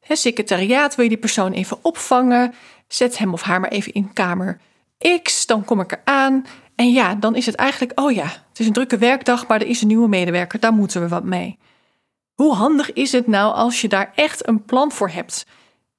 het 0.00 0.18
secretariaat 0.18 0.95
wil 0.95 1.04
je 1.04 1.11
die 1.11 1.18
persoon 1.18 1.52
even 1.52 1.78
opvangen. 1.83 2.54
Zet 2.88 3.18
hem 3.18 3.33
of 3.33 3.42
haar 3.42 3.61
maar 3.61 3.71
even 3.71 3.92
in 3.92 4.12
kamer 4.12 4.61
X, 5.23 5.47
dan 5.47 5.64
kom 5.64 5.80
ik 5.80 5.92
eraan. 5.92 6.47
En 6.75 6.92
ja, 6.92 7.14
dan 7.14 7.35
is 7.35 7.47
het 7.47 7.54
eigenlijk, 7.54 8.00
oh 8.00 8.12
ja, 8.12 8.25
het 8.25 8.59
is 8.59 8.66
een 8.66 8.73
drukke 8.73 8.99
werkdag, 8.99 9.47
maar 9.47 9.61
er 9.61 9.66
is 9.66 9.80
een 9.80 9.88
nieuwe 9.88 10.09
medewerker, 10.09 10.61
daar 10.61 10.73
moeten 10.73 11.00
we 11.00 11.09
wat 11.09 11.25
mee. 11.25 11.59
Hoe 12.38 12.54
handig 12.54 12.92
is 12.92 13.12
het 13.12 13.26
nou 13.26 13.54
als 13.54 13.80
je 13.80 13.88
daar 13.88 14.12
echt 14.14 14.49
een 14.49 14.64
plan 14.64 14.92
voor 14.92 15.09
hebt? 15.09 15.47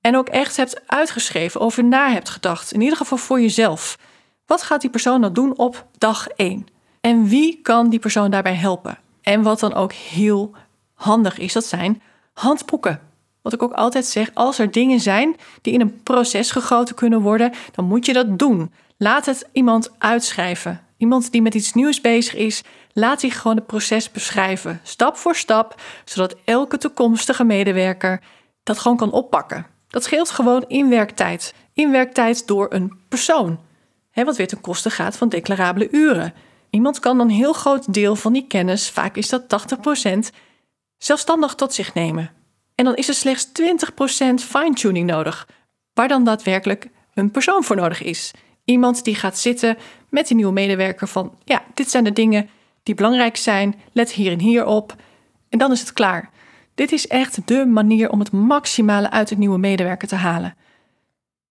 En 0.01 0.15
ook 0.15 0.29
echt 0.29 0.57
hebt 0.57 0.81
uitgeschreven, 0.85 1.61
over 1.61 1.83
na 1.83 2.09
hebt 2.09 2.29
gedacht, 2.29 2.71
in 2.71 2.81
ieder 2.81 2.97
geval 2.97 3.17
voor 3.17 3.41
jezelf. 3.41 3.97
Wat 4.45 4.61
gaat 4.61 4.81
die 4.81 4.89
persoon 4.89 5.19
nou 5.19 5.33
doen 5.33 5.57
op 5.57 5.85
dag 5.97 6.27
1? 6.27 6.67
En 7.01 7.27
wie 7.27 7.59
kan 7.61 7.89
die 7.89 7.99
persoon 7.99 8.31
daarbij 8.31 8.53
helpen? 8.53 8.97
En 9.21 9.41
wat 9.41 9.59
dan 9.59 9.73
ook 9.73 9.93
heel 9.93 10.51
handig 10.93 11.37
is, 11.37 11.53
dat 11.53 11.65
zijn 11.65 12.01
handboeken. 12.33 13.01
Wat 13.41 13.53
ik 13.53 13.63
ook 13.63 13.73
altijd 13.73 14.05
zeg, 14.05 14.31
als 14.33 14.59
er 14.59 14.71
dingen 14.71 14.99
zijn 14.99 15.35
die 15.61 15.73
in 15.73 15.81
een 15.81 16.03
proces 16.03 16.51
gegoten 16.51 16.95
kunnen 16.95 17.21
worden, 17.21 17.53
dan 17.71 17.85
moet 17.85 18.05
je 18.05 18.13
dat 18.13 18.39
doen. 18.39 18.73
Laat 18.97 19.25
het 19.25 19.47
iemand 19.51 19.91
uitschrijven. 19.97 20.81
Iemand 20.97 21.31
die 21.31 21.41
met 21.41 21.55
iets 21.55 21.73
nieuws 21.73 22.01
bezig 22.01 22.35
is, 22.35 22.63
laat 22.93 23.19
zich 23.19 23.41
gewoon 23.41 23.57
het 23.57 23.65
proces 23.65 24.11
beschrijven, 24.11 24.79
stap 24.83 25.17
voor 25.17 25.35
stap, 25.35 25.81
zodat 26.05 26.35
elke 26.45 26.77
toekomstige 26.77 27.43
medewerker 27.43 28.21
dat 28.63 28.79
gewoon 28.79 28.97
kan 28.97 29.11
oppakken. 29.11 29.65
Dat 29.87 30.03
scheelt 30.03 30.29
gewoon 30.29 30.65
inwerktijd. 30.67 31.53
Inwerktijd 31.73 32.47
door 32.47 32.67
een 32.69 32.99
persoon. 33.09 33.59
Wat 34.13 34.37
weer 34.37 34.47
ten 34.47 34.61
koste 34.61 34.89
gaat 34.89 35.17
van 35.17 35.29
declarabele 35.29 35.87
uren. 35.91 36.33
Iemand 36.69 36.99
kan 36.99 37.19
een 37.19 37.29
heel 37.29 37.53
groot 37.53 37.93
deel 37.93 38.15
van 38.15 38.33
die 38.33 38.47
kennis, 38.47 38.89
vaak 38.89 39.15
is 39.15 39.29
dat 39.29 39.43
80%, 39.43 40.35
zelfstandig 40.97 41.55
tot 41.55 41.73
zich 41.73 41.93
nemen. 41.93 42.31
En 42.75 42.85
dan 42.85 42.95
is 42.95 43.07
er 43.07 43.13
slechts 43.13 43.47
20% 43.47 43.49
fine-tuning 44.35 45.07
nodig, 45.07 45.47
waar 45.93 46.07
dan 46.07 46.23
daadwerkelijk 46.23 46.89
een 47.13 47.31
persoon 47.31 47.63
voor 47.63 47.75
nodig 47.75 48.01
is. 48.01 48.31
Iemand 48.65 49.03
die 49.03 49.15
gaat 49.15 49.37
zitten 49.37 49.77
met 50.09 50.27
die 50.27 50.35
nieuwe 50.35 50.51
medewerker 50.51 51.07
van, 51.07 51.37
ja, 51.43 51.63
dit 51.73 51.89
zijn 51.89 52.03
de 52.03 52.13
dingen 52.13 52.49
die 52.89 52.97
belangrijk 52.97 53.37
zijn, 53.37 53.75
let 53.91 54.11
hier 54.11 54.31
en 54.31 54.39
hier 54.39 54.65
op. 54.65 54.95
En 55.49 55.57
dan 55.57 55.71
is 55.71 55.79
het 55.79 55.93
klaar. 55.93 56.29
Dit 56.75 56.91
is 56.91 57.07
echt 57.07 57.47
de 57.47 57.65
manier 57.65 58.09
om 58.09 58.19
het 58.19 58.31
maximale 58.31 59.09
uit 59.09 59.29
het 59.29 59.39
nieuwe 59.39 59.57
medewerker 59.57 60.07
te 60.07 60.15
halen. 60.15 60.55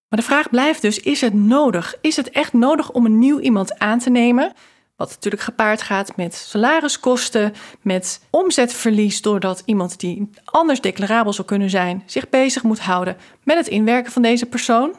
Maar 0.08 0.18
de 0.18 0.26
vraag 0.26 0.50
blijft 0.50 0.82
dus: 0.82 1.00
is 1.00 1.20
het 1.20 1.34
nodig? 1.34 1.94
Is 2.00 2.16
het 2.16 2.30
echt 2.30 2.52
nodig 2.52 2.90
om 2.90 3.04
een 3.04 3.18
nieuw 3.18 3.38
iemand 3.38 3.78
aan 3.78 3.98
te 3.98 4.10
nemen? 4.10 4.52
Wat 4.96 5.08
natuurlijk 5.08 5.42
gepaard 5.42 5.82
gaat 5.82 6.16
met 6.16 6.34
salariskosten, 6.34 7.52
met 7.82 8.26
omzetverlies, 8.30 9.22
doordat 9.22 9.62
iemand 9.64 10.00
die 10.00 10.30
anders 10.44 10.80
declarabel 10.80 11.32
zou 11.32 11.46
kunnen 11.46 11.70
zijn, 11.70 12.02
zich 12.06 12.28
bezig 12.28 12.62
moet 12.62 12.80
houden 12.80 13.16
met 13.44 13.56
het 13.56 13.68
inwerken 13.68 14.12
van 14.12 14.22
deze 14.22 14.46
persoon. 14.46 14.94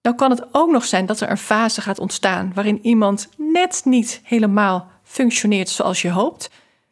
Dan 0.00 0.16
kan 0.16 0.30
het 0.30 0.54
ook 0.54 0.70
nog 0.70 0.84
zijn 0.84 1.06
dat 1.06 1.20
er 1.20 1.30
een 1.30 1.38
fase 1.38 1.80
gaat 1.80 1.98
ontstaan 1.98 2.52
waarin 2.54 2.78
iemand 2.82 3.28
net 3.36 3.80
niet 3.84 4.20
helemaal 4.24 4.96
functioneert 5.08 5.68
zoals 5.68 6.02
je 6.02 6.10
hoopt. 6.10 6.50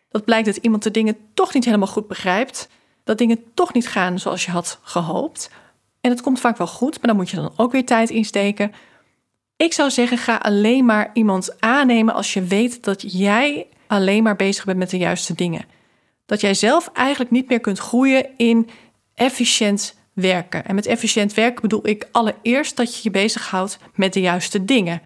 Dat 0.08 0.25
blijkt 0.25 0.46
dat 0.46 0.56
iemand 0.56 0.82
de 0.82 0.90
dingen 0.90 1.16
toch 1.35 1.54
niet 1.54 1.64
helemaal 1.64 1.87
goed 1.87 2.08
begrijpt, 2.08 2.68
dat 3.04 3.18
dingen 3.18 3.44
toch 3.54 3.73
niet 3.73 3.88
gaan 3.88 4.18
zoals 4.18 4.44
je 4.44 4.50
had 4.50 4.78
gehoopt. 4.82 5.50
En 6.00 6.11
het 6.11 6.20
komt 6.20 6.40
vaak 6.40 6.56
wel 6.56 6.66
goed, 6.66 6.96
maar 6.96 7.06
dan 7.06 7.16
moet 7.16 7.30
je 7.30 7.37
dan 7.37 7.52
ook 7.56 7.73
weer 7.73 7.85
tijd 7.85 8.11
insteken. 8.11 8.73
Ik 9.56 9.73
zou 9.73 9.90
zeggen, 9.90 10.18
ga 10.18 10.37
alleen 10.37 10.85
maar 10.85 11.11
iemand 11.12 11.61
aannemen 11.61 12.14
als 12.14 12.32
je 12.32 12.42
weet 12.42 12.85
dat 12.85 13.12
jij 13.12 13.66
alleen 13.87 14.23
maar 14.23 14.37
bezig 14.37 14.64
bent 14.64 14.78
met 14.78 14.90
de 14.90 14.99
juiste 14.99 15.35
dingen. 15.35 15.64
Dat 16.26 16.40
jij 16.40 16.54
zelf 16.54 16.90
eigenlijk 16.92 17.30
niet 17.30 17.49
meer 17.49 17.61
kunt 17.61 17.78
groeien 17.78 18.26
in 18.37 18.68
efficiënt 19.14 19.94
werken. 20.12 20.64
En 20.64 20.75
met 20.75 20.87
efficiënt 20.87 21.35
werken 21.35 21.62
bedoel 21.62 21.88
ik 21.88 22.08
allereerst 22.12 22.76
dat 22.76 22.94
je 22.94 23.00
je 23.02 23.11
bezighoudt 23.11 23.78
met 23.94 24.12
de 24.12 24.20
juiste 24.20 24.64
dingen. 24.64 25.02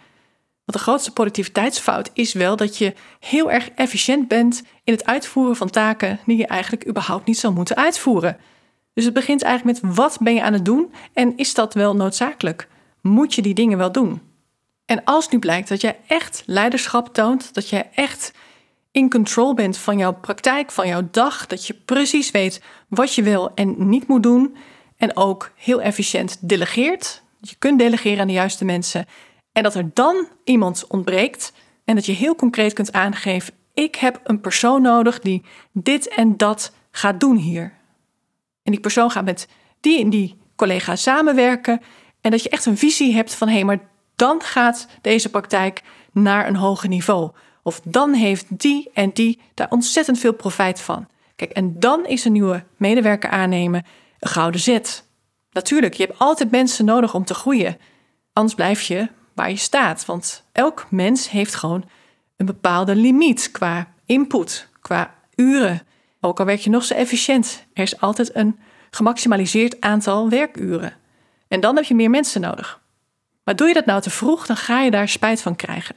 De 0.71 0.79
grootste 0.79 1.13
productiviteitsfout 1.13 2.11
is 2.13 2.33
wel 2.33 2.57
dat 2.57 2.79
je 2.79 2.95
heel 3.19 3.51
erg 3.51 3.71
efficiënt 3.71 4.29
bent 4.29 4.63
in 4.85 4.93
het 4.93 5.07
uitvoeren 5.07 5.57
van 5.57 5.71
taken 5.71 6.21
die 6.27 6.37
je 6.37 6.47
eigenlijk 6.47 6.89
überhaupt 6.89 7.27
niet 7.27 7.39
zou 7.39 7.55
moeten 7.55 7.77
uitvoeren. 7.77 8.37
Dus 8.95 9.05
het 9.05 9.15
begint 9.15 9.43
eigenlijk 9.43 9.83
met 9.83 9.95
wat 9.95 10.19
ben 10.21 10.35
je 10.35 10.43
aan 10.43 10.53
het 10.53 10.65
doen 10.65 10.93
en 11.13 11.37
is 11.37 11.55
dat 11.55 11.75
wel 11.75 11.97
noodzakelijk? 11.97 12.69
Moet 13.01 13.35
je 13.35 13.43
die 13.43 13.55
dingen 13.55 13.79
wel 13.79 13.93
doen? 13.93 14.21
En 14.87 15.05
als 15.05 15.29
nu 15.29 15.39
blijkt 15.39 15.69
dat 15.69 15.81
jij 15.81 15.99
echt 16.07 16.43
leiderschap 16.47 17.15
toont, 17.15 17.55
dat 17.55 17.69
jij 17.69 17.91
echt 17.95 18.33
in 18.91 19.11
control 19.11 19.55
bent 19.55 19.77
van 19.77 19.99
jouw 19.99 20.13
praktijk, 20.13 20.71
van 20.71 20.87
jouw 20.87 21.09
dag, 21.11 21.47
dat 21.47 21.67
je 21.67 21.75
precies 21.75 22.31
weet 22.31 22.63
wat 22.89 23.15
je 23.15 23.23
wil 23.23 23.55
en 23.55 23.89
niet 23.89 24.09
moet 24.09 24.23
doen 24.23 24.57
en 24.97 25.17
ook 25.17 25.53
heel 25.57 25.83
efficiënt 25.83 26.39
delegeert, 26.41 27.23
je 27.41 27.55
kunt 27.59 27.79
delegeren 27.79 28.21
aan 28.21 28.27
de 28.27 28.33
juiste 28.33 28.65
mensen 28.65 29.07
en 29.53 29.63
dat 29.63 29.75
er 29.75 29.91
dan 29.95 30.29
iemand 30.45 30.85
ontbreekt 30.89 31.53
en 31.85 31.95
dat 31.95 32.07
je 32.07 32.13
heel 32.13 32.35
concreet 32.35 32.73
kunt 32.73 32.93
aangeven: 32.93 33.55
ik 33.75 33.95
heb 33.95 34.21
een 34.25 34.41
persoon 34.41 34.83
nodig 34.83 35.21
die 35.21 35.43
dit 35.73 36.09
en 36.09 36.37
dat 36.37 36.73
gaat 36.91 37.21
doen 37.21 37.37
hier. 37.37 37.73
En 38.63 38.73
die 38.73 38.81
persoon 38.81 39.11
gaat 39.11 39.25
met 39.25 39.49
die 39.81 40.01
en 40.01 40.11
die 40.11 40.39
collega 40.57 40.97
samenwerken. 40.97 41.81
En 42.21 42.31
dat 42.31 42.43
je 42.43 42.49
echt 42.49 42.67
een 42.67 42.79
visie 42.79 43.15
hebt 43.15 43.35
van 43.35 43.49
hé, 43.49 43.55
hey, 43.55 43.65
maar 43.65 43.89
dan 44.17 44.43
gaat 44.43 44.87
deze 45.01 45.31
praktijk 45.31 45.83
naar 46.13 46.49
een 46.49 46.57
hoger 46.57 46.89
niveau. 46.89 47.31
Of 47.63 47.81
dan 47.85 48.13
heeft 48.13 48.47
die 48.49 48.91
en 48.95 49.11
die 49.11 49.41
daar 49.55 49.71
ontzettend 49.71 50.19
veel 50.19 50.33
profijt 50.33 50.81
van. 50.81 51.09
Kijk, 51.37 51.51
en 51.51 51.81
dan 51.81 52.07
is 52.07 52.25
een 52.25 52.33
nieuwe 52.33 52.65
medewerker 52.77 53.31
aannemen 53.31 53.85
een 54.19 54.29
gouden 54.29 54.61
zet. 54.61 55.05
Natuurlijk, 55.53 55.95
je 55.95 56.05
hebt 56.07 56.19
altijd 56.19 56.51
mensen 56.51 56.85
nodig 56.85 57.15
om 57.15 57.25
te 57.25 57.35
groeien. 57.35 57.79
Anders 58.33 58.55
blijf 58.55 58.83
je 58.83 59.09
waar 59.41 59.51
je 59.51 59.57
staat. 59.57 60.05
Want 60.05 60.45
elk 60.53 60.87
mens 60.91 61.31
heeft 61.31 61.55
gewoon 61.55 61.85
een 62.37 62.47
bepaalde 62.47 62.95
limiet 62.95 63.51
qua 63.51 63.93
input, 64.07 64.69
qua 64.81 65.15
uren. 65.35 65.83
Ook 66.21 66.39
al 66.39 66.45
werk 66.45 66.61
je 66.61 66.71
nog 66.71 66.85
zo 66.85 66.95
efficiënt, 66.95 67.67
er 67.73 67.83
is 67.83 68.01
altijd 68.01 68.35
een 68.35 68.59
gemaximaliseerd 68.91 69.81
aantal 69.81 70.29
werkuren. 70.29 70.93
En 71.49 71.61
dan 71.61 71.77
heb 71.77 71.85
je 71.85 71.95
meer 71.95 72.11
mensen 72.11 72.41
nodig. 72.41 72.81
Maar 73.45 73.57
doe 73.57 73.69
je 73.69 73.75
dat 73.75 73.87
nou 73.87 74.01
te 74.01 74.11
vroeg, 74.11 74.47
dan 74.47 74.57
ga 74.57 74.81
je 74.81 74.91
daar 74.91 75.09
spijt 75.09 75.43
van 75.43 75.57
krijgen. 75.57 75.97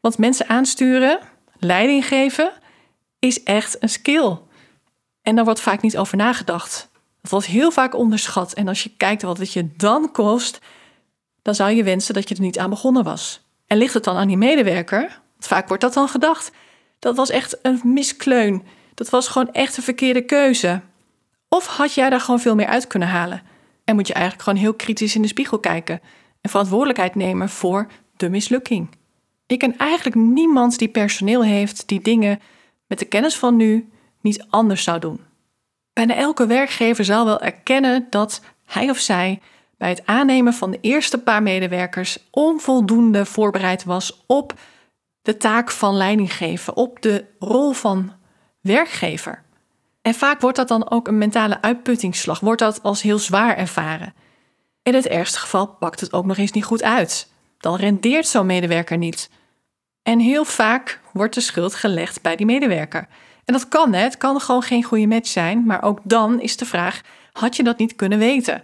Want 0.00 0.18
mensen 0.18 0.48
aansturen, 0.48 1.18
leiding 1.58 2.06
geven, 2.06 2.52
is 3.18 3.42
echt 3.42 3.82
een 3.82 3.88
skill. 3.88 4.38
En 5.22 5.34
daar 5.34 5.44
wordt 5.44 5.60
vaak 5.60 5.82
niet 5.82 5.98
over 5.98 6.16
nagedacht. 6.16 6.90
Dat 7.20 7.30
wordt 7.30 7.46
heel 7.46 7.70
vaak 7.70 7.94
onderschat. 7.94 8.52
En 8.52 8.68
als 8.68 8.82
je 8.82 8.96
kijkt 8.96 9.22
wat 9.22 9.38
het 9.38 9.52
je 9.52 9.76
dan 9.76 10.12
kost, 10.12 10.60
dan 11.44 11.54
zou 11.54 11.70
je 11.70 11.84
wensen 11.84 12.14
dat 12.14 12.28
je 12.28 12.34
er 12.34 12.40
niet 12.40 12.58
aan 12.58 12.70
begonnen 12.70 13.04
was. 13.04 13.40
En 13.66 13.76
ligt 13.78 13.94
het 13.94 14.04
dan 14.04 14.16
aan 14.16 14.28
die 14.28 14.36
medewerker? 14.36 15.20
Vaak 15.38 15.68
wordt 15.68 15.82
dat 15.82 15.94
dan 15.94 16.08
gedacht. 16.08 16.50
Dat 16.98 17.16
was 17.16 17.30
echt 17.30 17.58
een 17.62 17.80
miskleun. 17.84 18.62
Dat 18.94 19.10
was 19.10 19.28
gewoon 19.28 19.52
echt 19.52 19.76
een 19.76 19.82
verkeerde 19.82 20.24
keuze. 20.24 20.80
Of 21.48 21.66
had 21.66 21.94
jij 21.94 22.10
daar 22.10 22.20
gewoon 22.20 22.40
veel 22.40 22.54
meer 22.54 22.66
uit 22.66 22.86
kunnen 22.86 23.08
halen? 23.08 23.42
En 23.84 23.94
moet 23.94 24.06
je 24.06 24.12
eigenlijk 24.12 24.44
gewoon 24.44 24.60
heel 24.60 24.74
kritisch 24.74 25.14
in 25.14 25.22
de 25.22 25.28
spiegel 25.28 25.58
kijken 25.58 26.00
en 26.40 26.50
verantwoordelijkheid 26.50 27.14
nemen 27.14 27.48
voor 27.48 27.86
de 28.16 28.28
mislukking. 28.28 28.88
Ik 29.46 29.58
ken 29.58 29.76
eigenlijk 29.76 30.16
niemand 30.16 30.78
die 30.78 30.88
personeel 30.88 31.44
heeft 31.44 31.88
die 31.88 32.00
dingen 32.00 32.40
met 32.86 32.98
de 32.98 33.04
kennis 33.04 33.36
van 33.36 33.56
nu 33.56 33.88
niet 34.20 34.44
anders 34.50 34.82
zou 34.82 34.98
doen. 34.98 35.20
Bijna 35.92 36.14
elke 36.14 36.46
werkgever 36.46 37.04
zal 37.04 37.24
wel 37.24 37.40
erkennen 37.40 38.06
dat 38.10 38.40
hij 38.66 38.90
of 38.90 38.98
zij 38.98 39.40
bij 39.84 39.92
het 39.92 40.06
aannemen 40.06 40.52
van 40.52 40.70
de 40.70 40.78
eerste 40.80 41.18
paar 41.18 41.42
medewerkers 41.42 42.18
onvoldoende 42.30 43.24
voorbereid 43.24 43.84
was 43.84 44.24
op 44.26 44.54
de 45.22 45.36
taak 45.36 45.70
van 45.70 45.94
leiding 45.94 46.32
geven, 46.32 46.76
op 46.76 47.02
de 47.02 47.24
rol 47.38 47.72
van 47.72 48.12
werkgever. 48.60 49.42
En 50.02 50.14
vaak 50.14 50.40
wordt 50.40 50.56
dat 50.56 50.68
dan 50.68 50.90
ook 50.90 51.08
een 51.08 51.18
mentale 51.18 51.62
uitputtingsslag, 51.62 52.40
wordt 52.40 52.60
dat 52.60 52.82
als 52.82 53.02
heel 53.02 53.18
zwaar 53.18 53.56
ervaren. 53.56 54.14
In 54.82 54.94
het 54.94 55.06
ergste 55.06 55.38
geval 55.38 55.66
pakt 55.66 56.00
het 56.00 56.12
ook 56.12 56.24
nog 56.24 56.36
eens 56.36 56.52
niet 56.52 56.64
goed 56.64 56.82
uit. 56.82 57.28
Dan 57.58 57.76
rendeert 57.76 58.26
zo'n 58.26 58.46
medewerker 58.46 58.98
niet. 58.98 59.30
En 60.02 60.18
heel 60.18 60.44
vaak 60.44 61.00
wordt 61.12 61.34
de 61.34 61.40
schuld 61.40 61.74
gelegd 61.74 62.22
bij 62.22 62.36
die 62.36 62.46
medewerker. 62.46 63.06
En 63.44 63.52
dat 63.52 63.68
kan, 63.68 63.92
het 63.92 64.16
kan 64.16 64.40
gewoon 64.40 64.62
geen 64.62 64.82
goede 64.82 65.06
match 65.06 65.28
zijn, 65.28 65.64
maar 65.66 65.82
ook 65.82 66.00
dan 66.02 66.40
is 66.40 66.56
de 66.56 66.66
vraag: 66.66 67.00
had 67.32 67.56
je 67.56 67.62
dat 67.62 67.78
niet 67.78 67.96
kunnen 67.96 68.18
weten? 68.18 68.62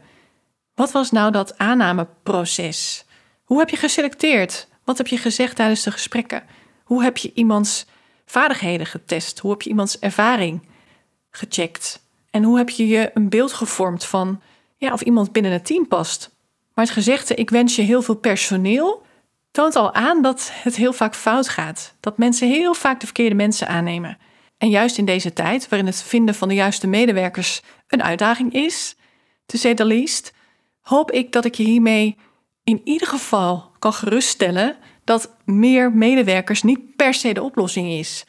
Wat 0.80 0.92
was 0.92 1.10
nou 1.10 1.32
dat 1.32 1.58
aannameproces? 1.58 3.04
Hoe 3.44 3.58
heb 3.58 3.68
je 3.68 3.76
geselecteerd? 3.76 4.68
Wat 4.84 4.98
heb 4.98 5.06
je 5.06 5.16
gezegd 5.16 5.56
tijdens 5.56 5.82
de 5.82 5.90
gesprekken? 5.90 6.42
Hoe 6.84 7.02
heb 7.02 7.16
je 7.16 7.32
iemands 7.34 7.86
vaardigheden 8.26 8.86
getest? 8.86 9.38
Hoe 9.38 9.50
heb 9.50 9.62
je 9.62 9.70
iemands 9.70 9.98
ervaring 9.98 10.68
gecheckt? 11.30 12.02
En 12.30 12.42
hoe 12.42 12.58
heb 12.58 12.68
je 12.70 12.86
je 12.86 13.10
een 13.14 13.28
beeld 13.28 13.52
gevormd 13.52 14.04
van 14.04 14.40
ja, 14.76 14.92
of 14.92 15.00
iemand 15.00 15.32
binnen 15.32 15.52
het 15.52 15.66
team 15.66 15.88
past? 15.88 16.30
Maar 16.74 16.84
het 16.84 16.94
gezegde, 16.94 17.34
ik 17.34 17.50
wens 17.50 17.76
je 17.76 17.82
heel 17.82 18.02
veel 18.02 18.16
personeel, 18.16 19.02
toont 19.50 19.76
al 19.76 19.94
aan 19.94 20.22
dat 20.22 20.50
het 20.54 20.76
heel 20.76 20.92
vaak 20.92 21.14
fout 21.14 21.48
gaat. 21.48 21.94
Dat 22.00 22.18
mensen 22.18 22.48
heel 22.48 22.74
vaak 22.74 23.00
de 23.00 23.06
verkeerde 23.06 23.34
mensen 23.34 23.68
aannemen. 23.68 24.18
En 24.58 24.68
juist 24.68 24.98
in 24.98 25.04
deze 25.04 25.32
tijd, 25.32 25.68
waarin 25.68 25.88
het 25.88 26.02
vinden 26.02 26.34
van 26.34 26.48
de 26.48 26.54
juiste 26.54 26.86
medewerkers 26.86 27.62
een 27.88 28.02
uitdaging 28.02 28.52
is, 28.52 28.96
to 29.46 29.58
say 29.58 29.74
the 29.74 29.84
least, 29.84 30.32
hoop 30.80 31.10
ik 31.10 31.32
dat 31.32 31.44
ik 31.44 31.54
je 31.54 31.62
hiermee 31.62 32.16
in 32.64 32.80
ieder 32.84 33.08
geval 33.08 33.70
kan 33.78 33.92
geruststellen 33.92 34.76
dat 35.04 35.36
meer 35.44 35.92
medewerkers 35.92 36.62
niet 36.62 36.96
per 36.96 37.14
se 37.14 37.32
de 37.32 37.42
oplossing 37.42 37.88
is. 37.88 38.24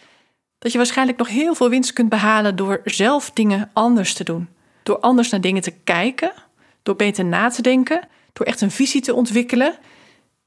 Dat 0.59 0.71
je 0.71 0.77
waarschijnlijk 0.77 1.17
nog 1.17 1.27
heel 1.27 1.55
veel 1.55 1.69
winst 1.69 1.93
kunt 1.93 2.09
behalen 2.09 2.55
door 2.55 2.81
zelf 2.83 3.31
dingen 3.31 3.69
anders 3.73 4.13
te 4.13 4.23
doen. 4.23 4.49
Door 4.83 4.99
anders 4.99 5.29
naar 5.29 5.41
dingen 5.41 5.61
te 5.61 5.73
kijken, 5.83 6.33
door 6.83 6.95
beter 6.95 7.25
na 7.25 7.49
te 7.49 7.61
denken, 7.61 8.07
door 8.33 8.45
echt 8.45 8.61
een 8.61 8.71
visie 8.71 9.01
te 9.01 9.13
ontwikkelen 9.13 9.77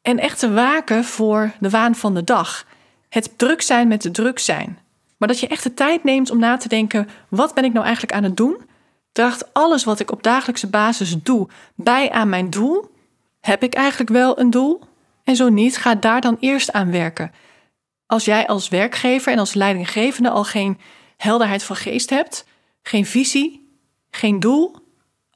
en 0.03 0.19
echt 0.19 0.39
te 0.39 0.53
waken 0.53 1.05
voor 1.05 1.53
de 1.61 1.71
waan 1.71 1.95
van 1.95 2.15
de 2.15 2.25
dag. 2.25 2.67
Het 3.09 3.39
druk 3.39 3.63
zijn 3.63 3.89
met 3.89 4.03
de 4.03 4.11
druk 4.11 4.39
zijn. 4.39 4.79
Maar 5.17 5.29
dat 5.29 5.41
je 5.41 5.49
echt 5.49 5.63
de 5.63 5.75
tijd 5.75 6.05
neemt 6.05 6.31
om 6.31 6.39
na 6.39 6.57
te 6.57 6.69
denken: 6.69 7.09
wat 7.29 7.55
ben 7.55 7.65
ik 7.65 7.73
nou 7.73 7.85
eigenlijk 7.85 8.15
aan 8.15 8.25
het 8.25 8.37
doen? 8.37 8.57
Draagt 9.15 9.53
alles 9.53 9.85
wat 9.85 10.01
ik 10.01 10.11
op 10.11 10.23
dagelijkse 10.23 10.67
basis 10.67 11.23
doe 11.23 11.49
bij 11.75 12.11
aan 12.11 12.29
mijn 12.29 12.51
doel? 12.51 12.91
Heb 13.41 13.63
ik 13.63 13.75
eigenlijk 13.75 14.11
wel 14.11 14.39
een 14.39 14.51
doel? 14.51 14.81
En 15.25 15.37
zo 15.37 15.49
niet, 15.49 15.77
ga 15.77 15.95
daar 15.95 16.21
dan 16.21 16.37
eerst 16.41 16.73
aan 16.73 16.91
werken. 16.91 17.33
Als 18.07 18.25
jij 18.25 18.47
als 18.47 18.69
werkgever 18.69 19.33
en 19.33 19.39
als 19.39 19.55
leidinggevende 19.55 20.31
al 20.31 20.45
geen 20.45 20.79
helderheid 21.17 21.63
van 21.63 21.77
geest 21.77 22.11
hebt, 22.11 22.47
geen 22.83 23.07
visie, 23.07 23.79
geen 24.11 24.41
doel, 24.41 24.77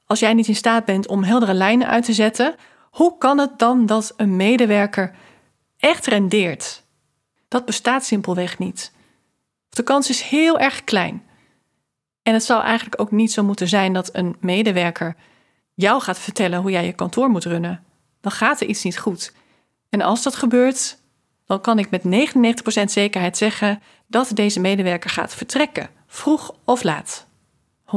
als 0.05 0.19
jij 0.19 0.33
niet 0.33 0.47
in 0.47 0.55
staat 0.55 0.85
bent 0.85 1.07
om 1.07 1.23
heldere 1.23 1.53
lijnen 1.53 1.87
uit 1.87 2.05
te 2.05 2.13
zetten, 2.13 2.55
hoe 2.91 3.17
kan 3.17 3.37
het 3.37 3.59
dan 3.59 3.85
dat 3.85 4.13
een 4.17 4.35
medewerker 4.35 5.15
echt 5.77 6.05
rendeert? 6.05 6.83
Dat 7.47 7.65
bestaat 7.65 8.05
simpelweg 8.05 8.57
niet. 8.57 8.91
De 9.69 9.83
kans 9.83 10.09
is 10.09 10.21
heel 10.21 10.59
erg 10.59 10.83
klein. 10.83 11.28
En 12.29 12.35
het 12.35 12.43
zou 12.43 12.63
eigenlijk 12.63 13.01
ook 13.01 13.11
niet 13.11 13.31
zo 13.31 13.43
moeten 13.43 13.67
zijn 13.67 13.93
dat 13.93 14.09
een 14.15 14.35
medewerker 14.39 15.15
jou 15.73 16.01
gaat 16.01 16.19
vertellen 16.19 16.61
hoe 16.61 16.71
jij 16.71 16.85
je 16.85 16.93
kantoor 16.93 17.29
moet 17.29 17.43
runnen. 17.43 17.83
Dan 18.21 18.31
gaat 18.31 18.61
er 18.61 18.67
iets 18.67 18.83
niet 18.83 18.99
goed. 18.99 19.33
En 19.89 20.01
als 20.01 20.23
dat 20.23 20.35
gebeurt, 20.35 20.97
dan 21.45 21.61
kan 21.61 21.79
ik 21.79 21.89
met 21.89 22.03
99% 22.03 22.83
zekerheid 22.83 23.37
zeggen 23.37 23.81
dat 24.07 24.31
deze 24.33 24.59
medewerker 24.59 25.09
gaat 25.09 25.35
vertrekken, 25.35 25.89
vroeg 26.07 26.55
of 26.65 26.83
laat. 26.83 27.27
100%. 27.85 27.89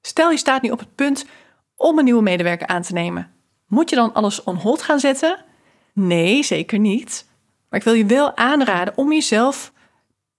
Stel 0.00 0.30
je 0.30 0.36
staat 0.36 0.62
nu 0.62 0.70
op 0.70 0.78
het 0.78 0.94
punt 0.94 1.26
om 1.74 1.98
een 1.98 2.04
nieuwe 2.04 2.22
medewerker 2.22 2.66
aan 2.66 2.82
te 2.82 2.92
nemen. 2.92 3.32
Moet 3.66 3.90
je 3.90 3.96
dan 3.96 4.12
alles 4.12 4.42
on 4.42 4.56
hold 4.56 4.82
gaan 4.82 5.00
zetten? 5.00 5.44
Nee, 5.92 6.42
zeker 6.42 6.78
niet. 6.78 7.26
Maar 7.68 7.78
ik 7.78 7.84
wil 7.84 7.94
je 7.94 8.06
wel 8.06 8.36
aanraden 8.36 8.96
om 8.96 9.12
jezelf 9.12 9.72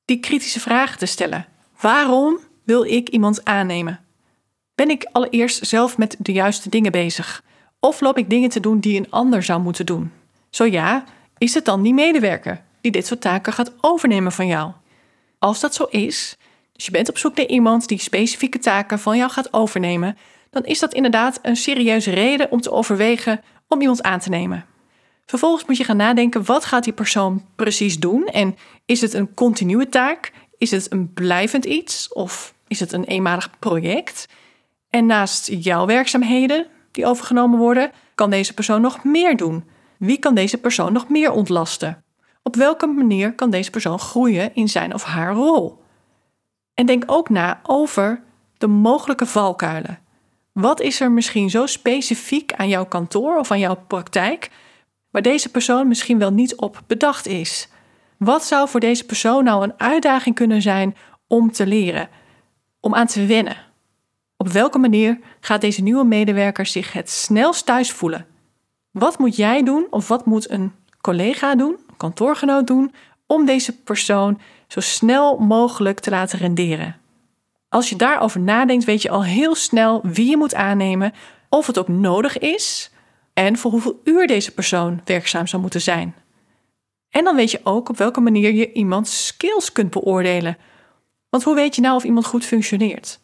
die 0.05 0.19
kritische 0.19 0.59
vragen 0.59 0.97
te 0.97 1.05
stellen. 1.05 1.47
Waarom 1.81 2.39
wil 2.67 2.83
ik 2.83 3.09
iemand 3.09 3.45
aannemen? 3.45 3.99
Ben 4.75 4.89
ik 4.89 5.09
allereerst 5.11 5.67
zelf 5.67 5.97
met 5.97 6.15
de 6.19 6.31
juiste 6.31 6.69
dingen 6.69 6.91
bezig? 6.91 7.43
Of 7.79 8.01
loop 8.01 8.17
ik 8.17 8.29
dingen 8.29 8.49
te 8.49 8.59
doen 8.59 8.79
die 8.79 8.97
een 8.97 9.11
ander 9.11 9.43
zou 9.43 9.61
moeten 9.61 9.85
doen? 9.85 10.11
Zo 10.49 10.65
ja, 10.65 11.03
is 11.37 11.53
het 11.53 11.65
dan 11.65 11.81
die 11.81 11.93
medewerker 11.93 12.63
die 12.81 12.91
dit 12.91 13.07
soort 13.07 13.21
taken 13.21 13.53
gaat 13.53 13.73
overnemen 13.81 14.31
van 14.31 14.47
jou? 14.47 14.71
Als 15.39 15.59
dat 15.59 15.73
zo 15.73 15.83
is, 15.83 16.35
dus 16.71 16.85
je 16.85 16.91
bent 16.91 17.09
op 17.09 17.17
zoek 17.17 17.35
naar 17.35 17.45
iemand 17.45 17.87
die 17.87 17.99
specifieke 17.99 18.59
taken 18.59 18.99
van 18.99 19.17
jou 19.17 19.31
gaat 19.31 19.53
overnemen, 19.53 20.17
dan 20.49 20.63
is 20.63 20.79
dat 20.79 20.93
inderdaad 20.93 21.39
een 21.41 21.55
serieuze 21.55 22.11
reden 22.11 22.51
om 22.51 22.61
te 22.61 22.71
overwegen 22.71 23.41
om 23.67 23.81
iemand 23.81 24.03
aan 24.03 24.19
te 24.19 24.29
nemen. 24.29 24.65
Vervolgens 25.25 25.65
moet 25.65 25.77
je 25.77 25.83
gaan 25.83 25.97
nadenken, 25.97 26.45
wat 26.45 26.65
gaat 26.65 26.83
die 26.83 26.93
persoon 26.93 27.45
precies 27.55 27.99
doen? 27.99 28.25
En 28.25 28.55
is 28.85 29.01
het 29.01 29.13
een 29.13 29.33
continue 29.33 29.89
taak? 29.89 30.31
Is 30.57 30.71
het 30.71 30.91
een 30.91 31.13
blijvend 31.13 31.65
iets? 31.65 32.13
Of 32.13 32.55
is 32.67 32.79
het 32.79 32.91
een 32.91 33.03
eenmalig 33.03 33.59
project? 33.59 34.27
En 34.89 35.05
naast 35.05 35.47
jouw 35.51 35.85
werkzaamheden 35.85 36.67
die 36.91 37.05
overgenomen 37.05 37.59
worden, 37.59 37.91
kan 38.15 38.29
deze 38.29 38.53
persoon 38.53 38.81
nog 38.81 39.03
meer 39.03 39.37
doen? 39.37 39.63
Wie 39.97 40.17
kan 40.17 40.35
deze 40.35 40.57
persoon 40.57 40.93
nog 40.93 41.09
meer 41.09 41.31
ontlasten? 41.31 42.03
Op 42.43 42.55
welke 42.55 42.85
manier 42.87 43.33
kan 43.33 43.49
deze 43.49 43.69
persoon 43.69 43.99
groeien 43.99 44.55
in 44.55 44.69
zijn 44.69 44.93
of 44.93 45.03
haar 45.03 45.33
rol? 45.33 45.83
En 46.73 46.85
denk 46.85 47.03
ook 47.05 47.29
na 47.29 47.59
over 47.63 48.23
de 48.57 48.67
mogelijke 48.67 49.25
valkuilen. 49.25 49.99
Wat 50.51 50.81
is 50.81 50.99
er 50.99 51.11
misschien 51.11 51.49
zo 51.49 51.65
specifiek 51.65 52.53
aan 52.53 52.69
jouw 52.69 52.85
kantoor 52.85 53.37
of 53.37 53.51
aan 53.51 53.59
jouw 53.59 53.83
praktijk 53.87 54.49
waar 55.09 55.21
deze 55.21 55.49
persoon 55.49 55.87
misschien 55.87 56.19
wel 56.19 56.31
niet 56.31 56.55
op 56.55 56.83
bedacht 56.87 57.27
is? 57.27 57.69
Wat 58.17 58.45
zou 58.45 58.69
voor 58.69 58.79
deze 58.79 59.05
persoon 59.05 59.43
nou 59.43 59.63
een 59.63 59.73
uitdaging 59.79 60.35
kunnen 60.35 60.61
zijn 60.61 60.95
om 61.27 61.51
te 61.51 61.67
leren, 61.67 62.09
om 62.79 62.95
aan 62.95 63.07
te 63.07 63.25
wennen? 63.25 63.57
Op 64.37 64.47
welke 64.47 64.77
manier 64.77 65.19
gaat 65.39 65.61
deze 65.61 65.81
nieuwe 65.81 66.05
medewerker 66.05 66.65
zich 66.65 66.93
het 66.93 67.09
snelst 67.09 67.65
thuis 67.65 67.91
voelen? 67.91 68.25
Wat 68.91 69.17
moet 69.17 69.35
jij 69.35 69.63
doen 69.63 69.87
of 69.89 70.07
wat 70.07 70.25
moet 70.25 70.49
een 70.49 70.71
collega 71.01 71.55
doen, 71.55 71.77
een 71.87 71.97
kantoorgenoot 71.97 72.67
doen, 72.67 72.93
om 73.27 73.45
deze 73.45 73.81
persoon 73.81 74.39
zo 74.67 74.79
snel 74.79 75.37
mogelijk 75.37 75.99
te 75.99 76.09
laten 76.09 76.39
renderen? 76.39 76.95
Als 77.69 77.89
je 77.89 77.95
daarover 77.95 78.39
nadenkt, 78.39 78.85
weet 78.85 79.01
je 79.01 79.09
al 79.09 79.23
heel 79.23 79.55
snel 79.55 80.01
wie 80.03 80.29
je 80.29 80.37
moet 80.37 80.55
aannemen, 80.55 81.13
of 81.49 81.67
het 81.67 81.77
ook 81.77 81.87
nodig 81.87 82.37
is 82.37 82.91
en 83.33 83.57
voor 83.57 83.71
hoeveel 83.71 84.01
uur 84.03 84.27
deze 84.27 84.53
persoon 84.53 85.01
werkzaam 85.05 85.47
zou 85.47 85.61
moeten 85.61 85.81
zijn. 85.81 86.15
En 87.09 87.23
dan 87.23 87.35
weet 87.35 87.51
je 87.51 87.59
ook 87.63 87.89
op 87.89 87.97
welke 87.97 88.21
manier 88.21 88.53
je 88.53 88.71
iemands 88.71 89.25
skills 89.27 89.71
kunt 89.71 89.89
beoordelen. 89.89 90.57
Want 91.29 91.43
hoe 91.43 91.55
weet 91.55 91.75
je 91.75 91.81
nou 91.81 91.95
of 91.95 92.03
iemand 92.03 92.25
goed 92.25 92.45
functioneert? 92.45 93.19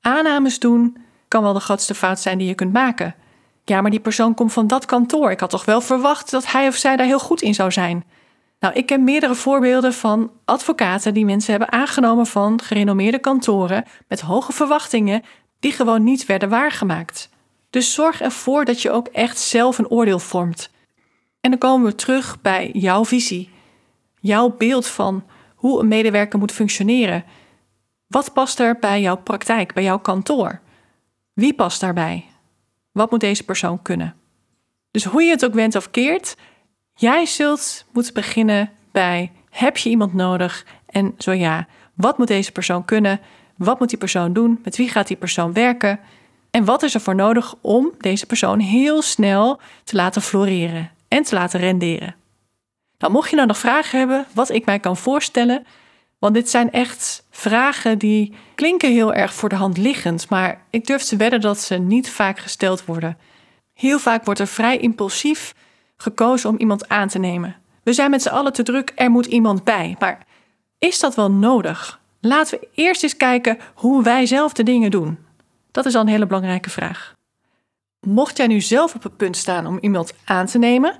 Aannames 0.00 0.58
doen 0.58 0.96
kan 1.28 1.42
wel 1.42 1.52
de 1.52 1.60
grootste 1.60 1.94
fout 1.94 2.20
zijn 2.20 2.38
die 2.38 2.48
je 2.48 2.54
kunt 2.54 2.72
maken. 2.72 3.14
Ja, 3.64 3.80
maar 3.80 3.90
die 3.90 4.00
persoon 4.00 4.34
komt 4.34 4.52
van 4.52 4.66
dat 4.66 4.84
kantoor. 4.84 5.30
Ik 5.30 5.40
had 5.40 5.50
toch 5.50 5.64
wel 5.64 5.80
verwacht 5.80 6.30
dat 6.30 6.52
hij 6.52 6.68
of 6.68 6.74
zij 6.74 6.96
daar 6.96 7.06
heel 7.06 7.18
goed 7.18 7.42
in 7.42 7.54
zou 7.54 7.72
zijn. 7.72 8.04
Nou, 8.60 8.74
ik 8.74 8.86
ken 8.86 9.04
meerdere 9.04 9.34
voorbeelden 9.34 9.92
van 9.92 10.30
advocaten 10.44 11.14
die 11.14 11.24
mensen 11.24 11.50
hebben 11.50 11.72
aangenomen 11.72 12.26
van 12.26 12.60
gerenommeerde 12.62 13.18
kantoren 13.18 13.84
met 14.08 14.20
hoge 14.20 14.52
verwachtingen 14.52 15.22
die 15.60 15.72
gewoon 15.72 16.04
niet 16.04 16.26
werden 16.26 16.48
waargemaakt. 16.48 17.28
Dus 17.70 17.94
zorg 17.94 18.20
ervoor 18.20 18.64
dat 18.64 18.82
je 18.82 18.90
ook 18.90 19.06
echt 19.06 19.38
zelf 19.38 19.78
een 19.78 19.88
oordeel 19.88 20.18
vormt. 20.18 20.70
En 21.40 21.50
dan 21.50 21.58
komen 21.58 21.86
we 21.86 21.94
terug 21.94 22.40
bij 22.40 22.70
jouw 22.72 23.04
visie, 23.04 23.50
jouw 24.20 24.54
beeld 24.58 24.86
van 24.86 25.24
hoe 25.54 25.80
een 25.80 25.88
medewerker 25.88 26.38
moet 26.38 26.52
functioneren. 26.52 27.24
Wat 28.06 28.32
past 28.32 28.60
er 28.60 28.78
bij 28.78 29.00
jouw 29.00 29.16
praktijk, 29.16 29.74
bij 29.74 29.82
jouw 29.82 29.98
kantoor? 29.98 30.60
Wie 31.32 31.54
past 31.54 31.80
daarbij? 31.80 32.24
Wat 32.92 33.10
moet 33.10 33.20
deze 33.20 33.44
persoon 33.44 33.82
kunnen? 33.82 34.14
Dus 34.90 35.04
hoe 35.04 35.22
je 35.22 35.30
het 35.30 35.44
ook 35.44 35.54
went 35.54 35.76
of 35.76 35.90
keert, 35.90 36.36
jij 36.94 37.26
zult 37.26 37.84
moeten 37.92 38.14
beginnen 38.14 38.70
bij: 38.92 39.32
heb 39.50 39.76
je 39.76 39.90
iemand 39.90 40.14
nodig? 40.14 40.66
En 40.86 41.14
zo 41.18 41.32
ja, 41.32 41.66
wat 41.94 42.18
moet 42.18 42.28
deze 42.28 42.52
persoon 42.52 42.84
kunnen? 42.84 43.20
Wat 43.56 43.78
moet 43.78 43.88
die 43.88 43.98
persoon 43.98 44.32
doen? 44.32 44.60
Met 44.64 44.76
wie 44.76 44.88
gaat 44.88 45.06
die 45.06 45.16
persoon 45.16 45.52
werken? 45.52 46.00
En 46.50 46.64
wat 46.64 46.82
is 46.82 46.94
er 46.94 47.00
voor 47.00 47.14
nodig 47.14 47.54
om 47.60 47.92
deze 47.98 48.26
persoon 48.26 48.58
heel 48.58 49.02
snel 49.02 49.60
te 49.84 49.96
laten 49.96 50.22
floreren 50.22 50.90
en 51.08 51.22
te 51.22 51.34
laten 51.34 51.60
renderen? 51.60 52.14
Nou, 52.98 53.12
mocht 53.12 53.30
je 53.30 53.36
nou 53.36 53.48
nog 53.48 53.58
vragen 53.58 53.98
hebben, 53.98 54.26
wat 54.32 54.50
ik 54.50 54.64
mij 54.64 54.78
kan 54.78 54.96
voorstellen, 54.96 55.66
want 56.18 56.34
dit 56.34 56.50
zijn 56.50 56.72
echt 56.72 57.23
vragen 57.36 57.98
die 57.98 58.34
klinken 58.54 58.92
heel 58.92 59.14
erg 59.14 59.34
voor 59.34 59.48
de 59.48 59.54
hand 59.54 59.76
liggend, 59.76 60.28
maar 60.28 60.62
ik 60.70 60.86
durf 60.86 61.02
te 61.02 61.16
wedden 61.16 61.40
dat 61.40 61.60
ze 61.60 61.74
niet 61.74 62.10
vaak 62.10 62.38
gesteld 62.38 62.84
worden. 62.84 63.18
Heel 63.72 63.98
vaak 63.98 64.24
wordt 64.24 64.40
er 64.40 64.46
vrij 64.46 64.78
impulsief 64.78 65.54
gekozen 65.96 66.50
om 66.50 66.58
iemand 66.58 66.88
aan 66.88 67.08
te 67.08 67.18
nemen. 67.18 67.56
We 67.82 67.92
zijn 67.92 68.10
met 68.10 68.22
z'n 68.22 68.28
allen 68.28 68.52
te 68.52 68.62
druk, 68.62 68.92
er 68.94 69.10
moet 69.10 69.26
iemand 69.26 69.64
bij. 69.64 69.96
Maar 69.98 70.26
is 70.78 71.00
dat 71.00 71.14
wel 71.14 71.30
nodig? 71.30 72.00
Laten 72.20 72.58
we 72.58 72.68
eerst 72.74 73.02
eens 73.02 73.16
kijken 73.16 73.58
hoe 73.74 74.02
wij 74.02 74.26
zelf 74.26 74.52
de 74.52 74.62
dingen 74.62 74.90
doen. 74.90 75.18
Dat 75.70 75.86
is 75.86 75.94
al 75.94 76.00
een 76.00 76.08
hele 76.08 76.26
belangrijke 76.26 76.70
vraag. 76.70 77.14
Mocht 78.00 78.36
jij 78.36 78.46
nu 78.46 78.60
zelf 78.60 78.94
op 78.94 79.02
het 79.02 79.16
punt 79.16 79.36
staan 79.36 79.66
om 79.66 79.78
iemand 79.80 80.14
aan 80.24 80.46
te 80.46 80.58
nemen, 80.58 80.96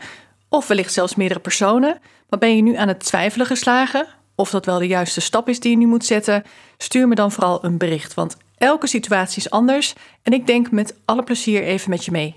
of 0.49 0.67
wellicht 0.67 0.93
zelfs 0.93 1.15
meerdere 1.15 1.41
personen, 1.41 1.99
maar 2.29 2.39
ben 2.39 2.57
je 2.57 2.63
nu 2.63 2.77
aan 2.77 2.89
het 2.89 3.01
twijfelen 3.05 3.47
geslagen 3.47 4.07
of 4.35 4.51
dat 4.51 4.67
wel 4.67 4.79
de 4.79 4.87
juiste 4.87 5.21
stap 5.21 5.49
is 5.49 5.61
die 5.61 5.71
je 5.71 5.77
nu 5.77 5.87
moet 5.87 6.05
zetten, 6.05 6.45
stuur 6.79 7.09
me 7.09 7.15
dan 7.15 7.33
vooral 7.33 7.65
een 7.65 7.79
bericht, 7.79 8.15
want 8.15 8.37
elke 8.57 8.87
situatie 8.87 9.39
is 9.39 9.51
anders 9.51 9.95
en 10.23 10.33
ik 10.33 10.47
denk 10.47 10.71
met 10.71 10.95
alle 11.05 11.23
plezier 11.23 11.63
even 11.63 11.91
met 11.91 12.05
je 12.05 12.11
mee. 12.11 12.35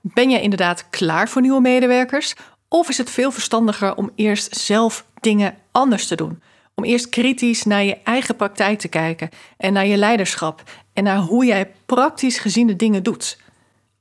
Ben 0.00 0.30
jij 0.30 0.40
inderdaad 0.40 0.90
klaar 0.90 1.28
voor 1.28 1.42
nieuwe 1.42 1.60
medewerkers 1.60 2.34
of 2.68 2.88
is 2.88 2.98
het 2.98 3.10
veel 3.10 3.30
verstandiger 3.30 3.96
om 3.96 4.10
eerst 4.14 4.56
zelf 4.56 5.06
dingen 5.20 5.56
anders 5.72 6.06
te 6.06 6.16
doen? 6.16 6.42
Om 6.74 6.84
eerst 6.84 7.08
kritisch 7.08 7.64
naar 7.64 7.84
je 7.84 7.96
eigen 8.04 8.36
praktijk 8.36 8.78
te 8.78 8.88
kijken 8.88 9.28
en 9.56 9.72
naar 9.72 9.86
je 9.86 9.96
leiderschap 9.96 10.62
en 10.92 11.04
naar 11.04 11.18
hoe 11.18 11.44
jij 11.44 11.72
praktisch 11.86 12.38
gezien 12.38 12.66
de 12.66 12.76
dingen 12.76 13.02
doet. 13.02 13.38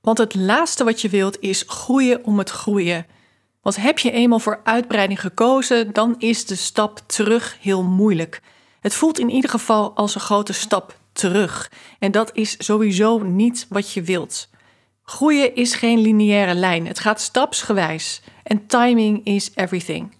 Want 0.02 0.18
het 0.18 0.36
laatste 0.36 0.84
wat 0.84 1.02
je 1.02 1.10
wilt 1.10 1.40
is 1.40 1.64
groeien 1.68 2.26
om 2.26 2.38
het 2.38 2.50
groeien. 2.50 3.06
Want 3.68 3.80
heb 3.80 4.00
je 4.00 4.12
eenmaal 4.12 4.40
voor 4.40 4.60
uitbreiding 4.64 5.22
gekozen, 5.22 5.94
dan 5.94 6.16
is 6.18 6.46
de 6.46 6.56
stap 6.56 7.00
terug 7.06 7.58
heel 7.62 7.84
moeilijk. 7.84 8.42
Het 8.80 8.94
voelt 8.94 9.20
in 9.20 9.30
ieder 9.30 9.50
geval 9.50 9.96
als 9.96 10.16
een 10.16 10.22
grote 10.22 10.54
stap 10.54 10.98
terug. 11.12 11.72
En 12.00 12.12
dat 12.12 12.30
is 12.34 12.56
sowieso 12.58 13.20
niet 13.20 13.66
wat 13.70 13.92
je 13.92 14.02
wilt. 14.02 14.50
Groeien 15.04 15.56
is 15.56 15.76
geen 15.76 16.00
lineaire 16.00 16.54
lijn. 16.54 16.88
Het 16.88 17.00
gaat 17.00 17.22
stapsgewijs. 17.22 18.22
En 18.44 18.66
timing 18.68 19.26
is 19.26 19.52
everything. 19.56 20.16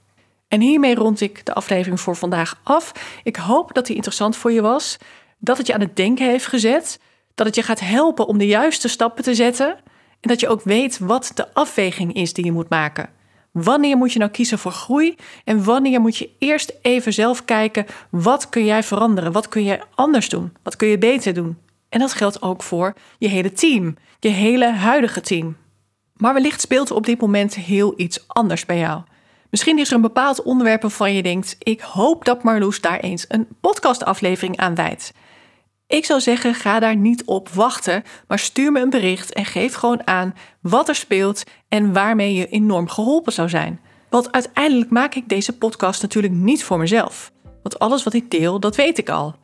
En 0.48 0.62
hiermee 0.62 0.96
rond 0.96 1.22
ik 1.22 1.46
de 1.46 1.54
aflevering 1.54 2.00
voor 2.00 2.16
vandaag 2.16 2.60
af. 2.64 2.92
Ik 3.24 3.36
hoop 3.36 3.74
dat 3.74 3.86
die 3.86 3.96
interessant 3.96 4.36
voor 4.36 4.52
je 4.52 4.62
was. 4.62 4.98
Dat 5.38 5.58
het 5.58 5.68
je 5.68 5.74
aan 5.74 5.82
het 5.82 5.96
denken 5.96 6.30
heeft 6.30 6.48
gezet. 6.48 7.00
Dat 7.36 7.46
het 7.46 7.56
je 7.56 7.64
gaat 7.64 7.80
helpen 7.80 8.28
om 8.28 8.38
de 8.38 8.48
juiste 8.48 8.88
stappen 8.88 9.24
te 9.24 9.36
zetten. 9.36 9.76
En 10.20 10.30
dat 10.30 10.40
je 10.40 10.48
ook 10.48 10.62
weet 10.64 11.00
wat 11.00 11.32
de 11.36 11.54
afweging 11.54 12.14
is 12.14 12.34
die 12.34 12.46
je 12.46 12.52
moet 12.52 12.70
maken. 12.70 13.16
Wanneer 13.64 13.98
moet 13.98 14.14
je 14.14 14.20
nou 14.20 14.32
kiezen 14.32 14.60
voor 14.60 14.72
groei? 14.72 15.16
En 15.44 15.64
wanneer 15.64 16.02
moet 16.02 16.18
je 16.18 16.30
eerst 16.40 16.74
even 16.82 17.14
zelf 17.14 17.46
kijken: 17.46 17.86
wat 18.10 18.50
kun 18.50 18.66
jij 18.66 18.84
veranderen? 18.84 19.32
Wat 19.32 19.48
kun 19.48 19.64
je 19.64 19.80
anders 19.96 20.30
doen? 20.30 20.54
Wat 20.64 20.76
kun 20.76 20.88
je 20.88 20.98
beter 20.98 21.34
doen? 21.34 21.58
En 21.90 22.00
dat 22.00 22.14
geldt 22.14 22.42
ook 22.42 22.64
voor 22.64 22.94
je 23.18 23.28
hele 23.28 23.52
team, 23.52 23.96
je 24.20 24.30
hele 24.30 24.72
huidige 24.72 25.22
team. 25.22 25.56
Maar 26.14 26.34
wellicht 26.34 26.62
speelt 26.62 26.90
er 26.90 26.96
op 26.96 27.06
dit 27.06 27.22
moment 27.22 27.56
heel 27.56 27.94
iets 27.96 28.28
anders 28.28 28.66
bij 28.66 28.78
jou. 28.78 29.02
Misschien 29.50 29.80
is 29.80 29.90
er 29.90 29.96
een 29.96 30.02
bepaald 30.02 30.44
onderwerp 30.44 30.82
waarvan 30.82 31.14
je 31.14 31.24
denkt: 31.24 31.56
ik 31.60 31.82
hoop 31.82 32.26
dat 32.26 32.44
Marloes 32.44 32.82
daar 32.82 33.00
eens 33.00 33.26
een 33.28 33.48
podcastaflevering 33.62 34.58
aan 34.58 34.76
wijdt. 34.76 35.14
Ik 35.88 36.06
zou 36.06 36.20
zeggen, 36.20 36.54
ga 36.54 36.80
daar 36.80 36.96
niet 36.96 37.26
op 37.26 37.50
wachten, 37.50 38.04
maar 38.28 38.40
stuur 38.40 38.72
me 38.72 38.80
een 38.80 38.90
bericht 38.90 39.34
en 39.34 39.46
geef 39.46 39.74
gewoon 39.74 40.08
aan 40.08 40.36
wat 40.62 40.90
er 40.90 40.96
speelt 40.96 41.44
en 41.68 41.94
waarmee 41.94 42.34
je 42.34 42.48
enorm 42.48 42.90
geholpen 42.90 43.34
zou 43.34 43.50
zijn. 43.50 43.80
Want 44.10 44.32
uiteindelijk 44.32 44.90
maak 44.90 45.16
ik 45.16 45.30
deze 45.30 45.58
podcast 45.58 46.02
natuurlijk 46.02 46.34
niet 46.34 46.64
voor 46.64 46.78
mezelf. 46.78 47.32
Want 47.62 47.80
alles 47.80 48.04
wat 48.04 48.14
ik 48.14 48.32
deel, 48.32 48.60
dat 48.60 48.76
weet 48.76 48.98
ik 48.98 49.10
al. 49.10 49.36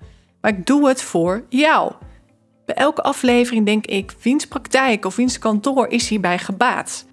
Maar 0.41 0.51
ik 0.51 0.65
doe 0.65 0.87
het 0.87 1.01
voor 1.01 1.45
jou. 1.49 1.91
Bij 2.65 2.75
elke 2.75 3.01
aflevering 3.01 3.65
denk 3.65 3.85
ik, 3.85 4.15
wiens 4.21 4.47
praktijk 4.47 5.05
of 5.05 5.15
wiens 5.15 5.39
kantoor 5.39 5.87
is 5.87 6.09
hierbij 6.09 6.39
gebaat? 6.39 7.05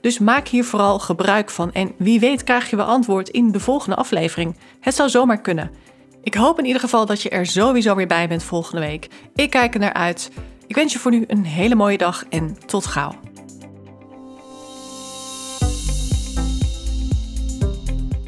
Dus 0.00 0.18
maak 0.18 0.48
hier 0.48 0.64
vooral 0.64 0.98
gebruik 0.98 1.50
van 1.50 1.72
en 1.72 1.92
wie 1.96 2.20
weet 2.20 2.44
krijg 2.44 2.70
je 2.70 2.76
wel 2.76 2.86
antwoord 2.86 3.28
in 3.28 3.50
de 3.50 3.60
volgende 3.60 3.96
aflevering. 3.96 4.56
Het 4.80 4.94
zou 4.94 5.08
zomaar 5.08 5.40
kunnen. 5.40 5.70
Ik 6.22 6.34
hoop 6.34 6.58
in 6.58 6.64
ieder 6.64 6.80
geval 6.80 7.06
dat 7.06 7.22
je 7.22 7.28
er 7.28 7.46
sowieso 7.46 7.94
weer 7.94 8.06
bij 8.06 8.28
bent 8.28 8.42
volgende 8.42 8.80
week. 8.80 9.08
Ik 9.34 9.50
kijk 9.50 9.74
er 9.74 9.80
naar 9.80 9.92
uit. 9.92 10.30
Ik 10.66 10.74
wens 10.74 10.92
je 10.92 10.98
voor 10.98 11.10
nu 11.10 11.24
een 11.26 11.44
hele 11.44 11.74
mooie 11.74 11.98
dag 11.98 12.24
en 12.28 12.56
tot 12.66 12.86
gauw. 12.86 13.14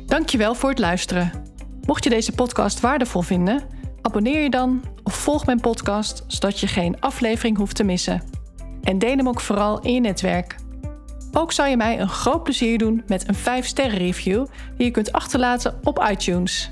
Dankjewel 0.06 0.54
voor 0.54 0.70
het 0.70 0.78
luisteren. 0.78 1.32
Mocht 1.86 2.04
je 2.04 2.10
deze 2.10 2.32
podcast 2.32 2.80
waardevol 2.80 3.22
vinden, 3.22 3.62
abonneer 4.02 4.42
je 4.42 4.50
dan 4.50 4.84
of 5.04 5.14
volg 5.14 5.46
mijn 5.46 5.60
podcast 5.60 6.24
zodat 6.26 6.60
je 6.60 6.66
geen 6.66 7.00
aflevering 7.00 7.56
hoeft 7.56 7.76
te 7.76 7.84
missen. 7.84 8.22
En 8.82 8.98
deel 8.98 9.16
hem 9.16 9.28
ook 9.28 9.40
vooral 9.40 9.80
in 9.80 9.92
je 9.92 10.00
netwerk. 10.00 10.56
Ook 11.32 11.52
zou 11.52 11.68
je 11.68 11.76
mij 11.76 12.00
een 12.00 12.08
groot 12.08 12.42
plezier 12.42 12.78
doen 12.78 13.02
met 13.06 13.28
een 13.28 13.62
5-sterren 13.64 13.98
review 13.98 14.46
die 14.76 14.86
je 14.86 14.92
kunt 14.92 15.12
achterlaten 15.12 15.78
op 15.82 16.06
iTunes. 16.10 16.70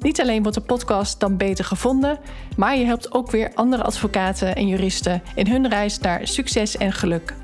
Niet 0.00 0.20
alleen 0.20 0.42
wordt 0.42 0.56
de 0.56 0.64
podcast 0.64 1.20
dan 1.20 1.36
beter 1.36 1.64
gevonden, 1.64 2.18
maar 2.56 2.76
je 2.76 2.84
helpt 2.84 3.12
ook 3.12 3.30
weer 3.30 3.50
andere 3.54 3.82
advocaten 3.82 4.56
en 4.56 4.68
juristen 4.68 5.22
in 5.34 5.46
hun 5.46 5.68
reis 5.68 5.98
naar 5.98 6.26
succes 6.26 6.76
en 6.76 6.92
geluk. 6.92 7.34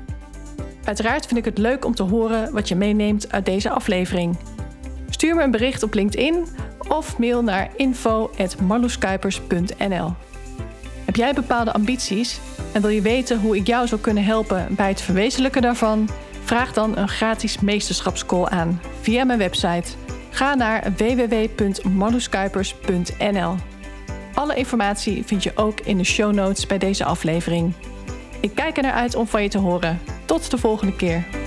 Uiteraard 0.83 1.25
vind 1.25 1.39
ik 1.39 1.45
het 1.45 1.57
leuk 1.57 1.85
om 1.85 1.95
te 1.95 2.03
horen 2.03 2.53
wat 2.53 2.67
je 2.67 2.75
meeneemt 2.75 3.31
uit 3.31 3.45
deze 3.45 3.69
aflevering. 3.69 4.37
Stuur 5.09 5.35
me 5.35 5.43
een 5.43 5.51
bericht 5.51 5.83
op 5.83 5.93
LinkedIn 5.93 6.45
of 6.87 7.17
mail 7.17 7.43
naar 7.43 7.69
info.marloeskuipers.nl. 7.75 10.13
Heb 11.05 11.15
jij 11.15 11.33
bepaalde 11.33 11.73
ambities 11.73 12.39
en 12.73 12.81
wil 12.81 12.89
je 12.89 13.01
weten 13.01 13.39
hoe 13.39 13.55
ik 13.55 13.67
jou 13.67 13.87
zou 13.87 14.01
kunnen 14.01 14.23
helpen 14.23 14.67
bij 14.69 14.89
het 14.89 15.01
verwezenlijken 15.01 15.61
daarvan? 15.61 16.09
Vraag 16.43 16.73
dan 16.73 16.97
een 16.97 17.09
gratis 17.09 17.59
meesterschapscall 17.59 18.45
aan 18.45 18.81
via 19.01 19.23
mijn 19.23 19.39
website 19.39 20.04
Ga 20.35 20.55
naar 20.55 20.93
www.marloeskuipers.nl. 20.97 23.55
Alle 24.33 24.55
informatie 24.55 25.23
vind 25.25 25.43
je 25.43 25.51
ook 25.55 25.79
in 25.79 25.97
de 25.97 26.03
show 26.03 26.33
notes 26.33 26.67
bij 26.67 26.77
deze 26.77 27.05
aflevering. 27.05 27.73
Ik 28.39 28.55
kijk 28.55 28.77
er 28.77 28.83
naar 28.83 28.93
uit 28.93 29.15
om 29.15 29.27
van 29.27 29.43
je 29.43 29.49
te 29.49 29.57
horen. 29.57 29.99
Tot 30.25 30.51
de 30.51 30.57
volgende 30.57 30.95
keer. 30.95 31.44